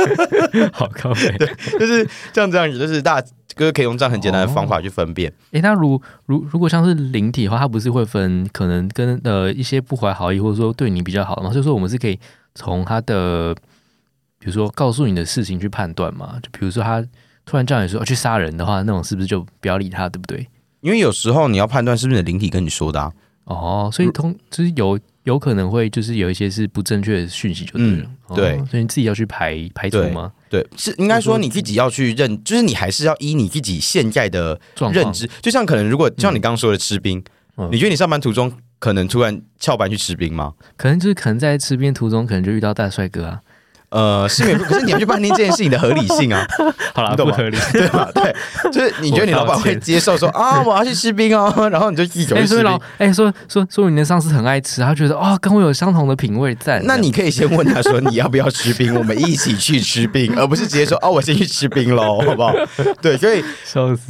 [0.72, 1.36] 好靠背。
[1.78, 5.32] 就是这样这样子，就是大家就是可以用这样很简单的方法去分辨。
[5.52, 11.50] 哎，那如如如果像是灵体的话，它不是会分可能跟呃一些不怀好意，或者说对你比较好的嘛？
[11.50, 12.18] 所以说我们是可以
[12.54, 13.54] 从他的，
[14.38, 16.38] 比如说告诉你的事情去判断嘛。
[16.42, 17.02] 就比如说他
[17.46, 20.46] 突然叫你说要去杀人的话，那种是不是就不要理他，对不对？
[20.80, 23.12] 因为有时候你要判断是不是你的灵体跟你说的、啊，
[23.44, 27.96] 哦，所以通就是有有可能会就是有一些是不正确的讯息就对了。
[28.02, 30.32] 嗯对哦所以你自己要去排排除吗？
[30.50, 35.30] 对，是应该说你自己要去认，就是你还是要依你自己现在的状认知。
[35.40, 37.22] 就像可能如果像你刚刚说的吃冰，
[37.56, 40.54] 嗯你觉得你上班途中可能突然翘班去吃冰吗？
[40.76, 43.40] 可能就是可能在吃冰途中，可能就遇到大帅哥啊。
[43.90, 46.46] 呃，是没有，可是你要去判定这件事情的合理性啊，
[46.92, 47.56] 好啦，你懂吗不合理。
[47.72, 48.10] 对吧？
[48.14, 48.34] 对，
[48.72, 52.78] 就是你觉得你老板会接受说 啊，我要去吃冰哦，然后你就一口吃冰所以老。
[52.98, 56.82] 哎、说说说你的上司很爱吃，他觉得哦，跟我有相同的品味赞。
[56.84, 62.52] 那你可以先问他说你要不要吃冰，我们一起去吃冰，而不是直接说哦，我先去吃冰喽，好不好？
[63.00, 63.42] 对，所以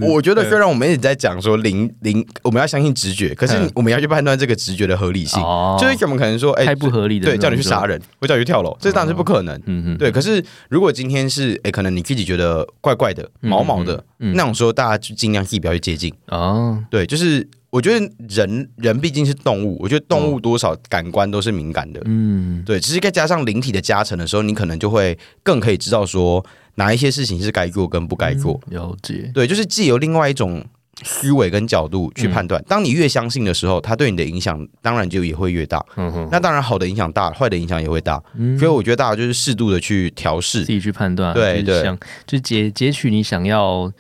[0.01, 5.43] 我觉得虽然我们一直在讲说零零，我们要相信直觉，可是嗯我们要去判断这个直觉的合理性。
[5.43, 9.61] 哦，就是我们可能说，哎、太不合理的对，叫你去杀人，或叫你去跳楼，这当然是不可能。
[9.67, 16.13] 嗯嗯，对，可是如果今天是哎、可能你自己觉得怪怪的、嗯毛毛的，嗯嗯那种时候，大家就尽量自己不要去接近。
[16.29, 22.01] 哦，对，就是我觉得人人毕竟是动物，我觉得动物多少感官都是敏感的。
[22.05, 26.45] 嗯，对，只是再加上灵体的加成的时候，你可能就会更可以知道说
[26.77, 28.61] 哪一些事情是该做跟不该做。
[28.69, 29.31] 了解。
[29.35, 30.65] 对，就是既有另外一种
[31.03, 32.65] 思维跟角度去判嗯断。
[32.67, 35.85] 当你越相信的时候，它对你的影响当然就也会越大。
[35.97, 38.23] 嗯哼，那当然，好的影响大，坏的影响也会大。
[38.37, 40.67] 嗯所以我觉得大家就是适度的去调试自。
[40.67, 43.93] 己去判断，对对就是想就截截取你想要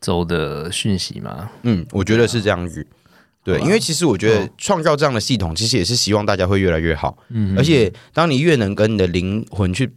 [0.00, 1.50] 走的讯息嘛。
[1.62, 2.86] 嗯，我觉得是这样子。
[3.44, 7.18] 对，因为其实我觉得嗯创造这样的系统，其实也是希望大家会越来越好。
[7.30, 9.90] 嗯，而且，当你越能跟你的灵魂去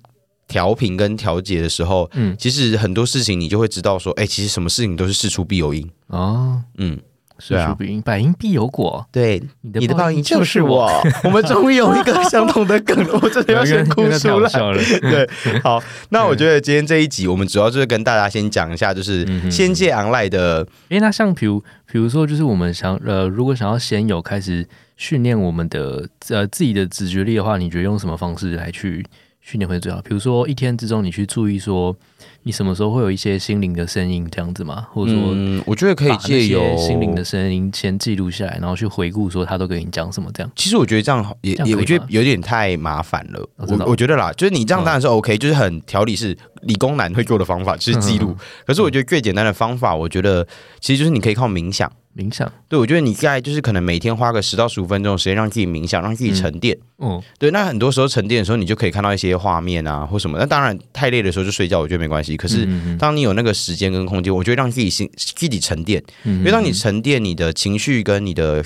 [0.48, 5.90] 调频跟调节的时候，嗯其实很多事情你就会知道说，哎、其实什么事情都是事出必有因。
[6.08, 7.00] 哦，嗯，
[7.40, 9.06] 事出必因，百因必有果。
[9.12, 10.90] 对，你的你的报应就就是我。
[11.26, 14.50] 我们终于有一个相同的梗了， 我真的要先哭出来。
[14.50, 14.80] 了。
[15.02, 15.28] 对，
[15.64, 21.60] 好，那我觉得今天这一集，我们主要就是跟大家先讲一下，就是嗯哼仙界昂赖的，诶，那像比如
[21.92, 24.66] 比如说，就是我们想呃，如果想要先有开始
[24.96, 29.04] 训练我们的呃自己的直觉力的话，你觉得用什么方式来去
[29.46, 30.02] 训练会最好？
[30.02, 31.96] 比如说一天之中，你去注意说
[32.42, 34.88] 你什么时候会有一些心灵的声音这样子吗？
[34.92, 40.52] 或者说嗯，我觉得可以借由心灵的声音先记录下来，然后去回顾说他都跟你讲什么这样。
[40.56, 43.48] 其实我觉得这样好也也，我觉得有点太麻烦了。
[43.58, 48.32] 我我觉得啦，就是你这样当然是 OK，、就是很条理是理工男会做的方法，就是记录。
[48.32, 50.48] 嗯可是我觉得最简单的方法，我觉得
[50.80, 51.92] 其实就是你可以靠冥想。
[52.16, 56.78] 冥想，对，我觉得你在就是可能每天花个十到十五分钟的时间让自己冥想，让自己沉淀。
[57.00, 60.38] 嗯，对，那很多时候沉淀的时候，你就可以看到一些画面啊或什么。
[60.40, 62.38] 那当然太累的时候就睡觉，我觉得没关系。
[62.38, 62.66] 可是
[62.98, 68.64] 当你有那个时间跟空间，我觉得让自己心自己沉淀，嗯因为当你沉淀你的情绪跟你的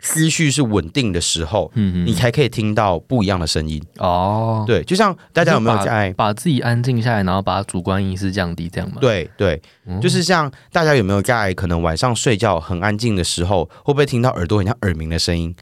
[0.00, 3.82] 思绪是稳定的时候，嗯你才可以听到不一样的声音。
[3.98, 6.12] 哦，对，就像大家有没有在？
[6.14, 15.54] 把自己安静下来，然后把主观意识降低，这样吗？，对对，嗯就是像大家有没有在可能晚上睡觉很安静的时候，会不会听到耳朵很像耳鸣的声音，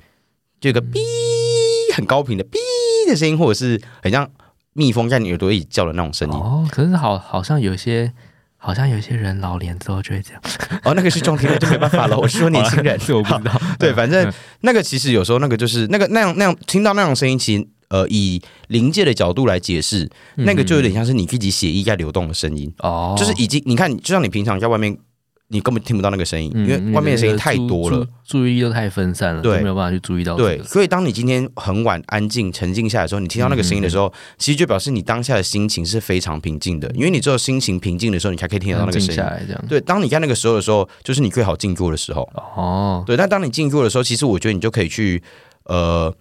[0.61, 0.99] 就有个哔
[1.95, 2.57] 很高频的哔
[3.09, 4.28] 的声音，或者是很像
[4.72, 6.34] 蜜蜂在你耳朵里叫的那种声音？
[6.36, 8.12] 哦，可是好，好像有些，
[8.61, 10.43] 好像有些人老年之后就会这样。
[10.85, 12.19] 哦，那个是中听了就没办法了。
[12.19, 13.61] 我是说年轻人，这我不知道。
[13.79, 14.31] 对，反正
[14.61, 24.97] 那个其实有时候那个就是那个那样那样听到那种声音，其实呃以临界的角度来解释，那个就有点像是你自己血液在流动的声音，哦，就是已经你看，就像你平常在外面
[25.51, 28.07] 你根本听不到那个声音，嗯因为外面的声音太多了。
[28.23, 30.57] 注，意力都太分散了，没有办法去注意到、这个。
[30.57, 39.15] 对，所以当你今天很晚安静沉静下来的时候，你听到那个声音的时候，其实就表示你当下的心情是非常平静的，因为你只有心情平静的时候，你才可以听得到那个声音。
[39.15, 39.65] 下来这样。
[39.67, 42.29] 对，当你在那个时候的时候，就是你最好静坐的时候。
[42.35, 45.23] 哦，对，但当你静坐的时候，其实我觉得你就可以去，
[45.65, 46.15] 呃，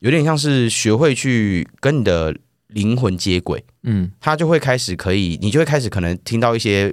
[0.00, 2.34] 有点像是学会去跟你的
[2.66, 6.92] 灵魂接轨，嗯它就会开始可以，你就会开始可能听到一些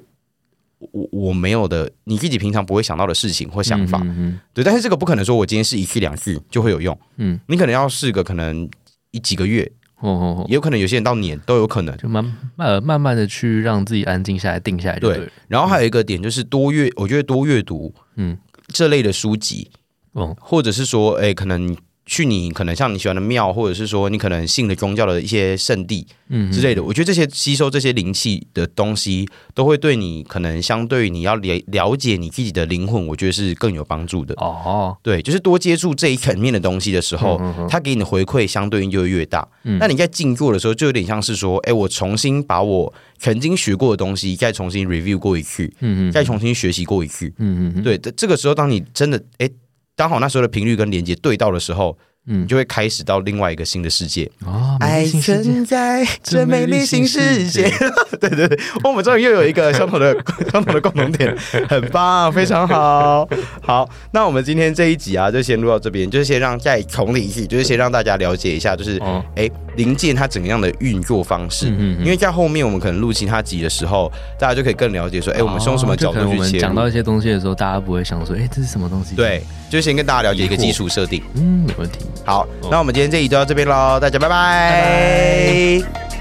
[0.79, 3.99] 我我没有的，你自己平常不会想到的事情或想法。
[4.03, 8.69] 嗯嗯对，但是这个不可能说我今天试一次两次就会有用，嗯，你可能要试个可能
[9.11, 9.69] 一几个月，
[9.99, 11.95] 哦哦哦，也有可能有些人到年都有可能。
[11.97, 12.23] 就慢
[12.55, 15.29] 慢慢慢的去让自己安静下来，定下来就对。
[15.47, 19.69] 然后还有一个点就是多阅，我觉得多阅读嗯，这类的书籍，
[20.13, 21.75] 哦，或者是说，哎，可能
[22.09, 34.33] 去你可能像你喜欢的庙，或者是说你可能信的宗教的一些圣地嗯之类的，我觉得这些吸收这些灵气的东西，都会对你可能相对于你要了了解你自己的灵魂，我觉得是更有帮助的。
[34.37, 37.67] 哦，对，就是多接触这一层面的东西的时候，嗯嗯嗯。
[37.69, 39.47] 它给你的回馈相对应就会越大。
[39.63, 39.77] 嗯。
[39.77, 47.27] 那你在静坐的时候，就有点像是说，哎，我重新把我曾经学过的东西再重新 review 过一次，嗯嗯，再重新学习过一次。
[47.37, 49.47] 嗯嗯嗯，对，这这个时候，当你真的哎，
[49.99, 54.31] 刚好那时候的频率跟连接对到的时候，嗯你就会开始到另外一个新的世界。
[54.45, 57.69] 哦，美丽新世界在这美丽新世界。
[58.17, 60.15] 对对对，我们终于又有一个相同的
[60.53, 61.35] 相同的共同点，
[61.67, 63.27] 很棒，非常好。
[63.61, 71.69] 好，那我们今天这一集啊，就先录到这边，就是先让再重理一次，就是先让大家了解一下，就是哦，哎，零件它怎样的运作方式。
[71.71, 76.91] 嗯嗯嗯因为在后面我们可能录其他集的时候，大家就可以更了解说，哎，我们是用什么角度去切入们讲到一。
[76.91, 79.15] 些东西的时候，大家不会想说，哎，这是什么东西？
[79.15, 81.23] 对，就先跟大家了解一个基础设定。
[81.35, 81.99] 嗯，没问题。
[82.25, 86.18] 好，哦那我们今天这一集就到这边喽，大家拜拜拜拜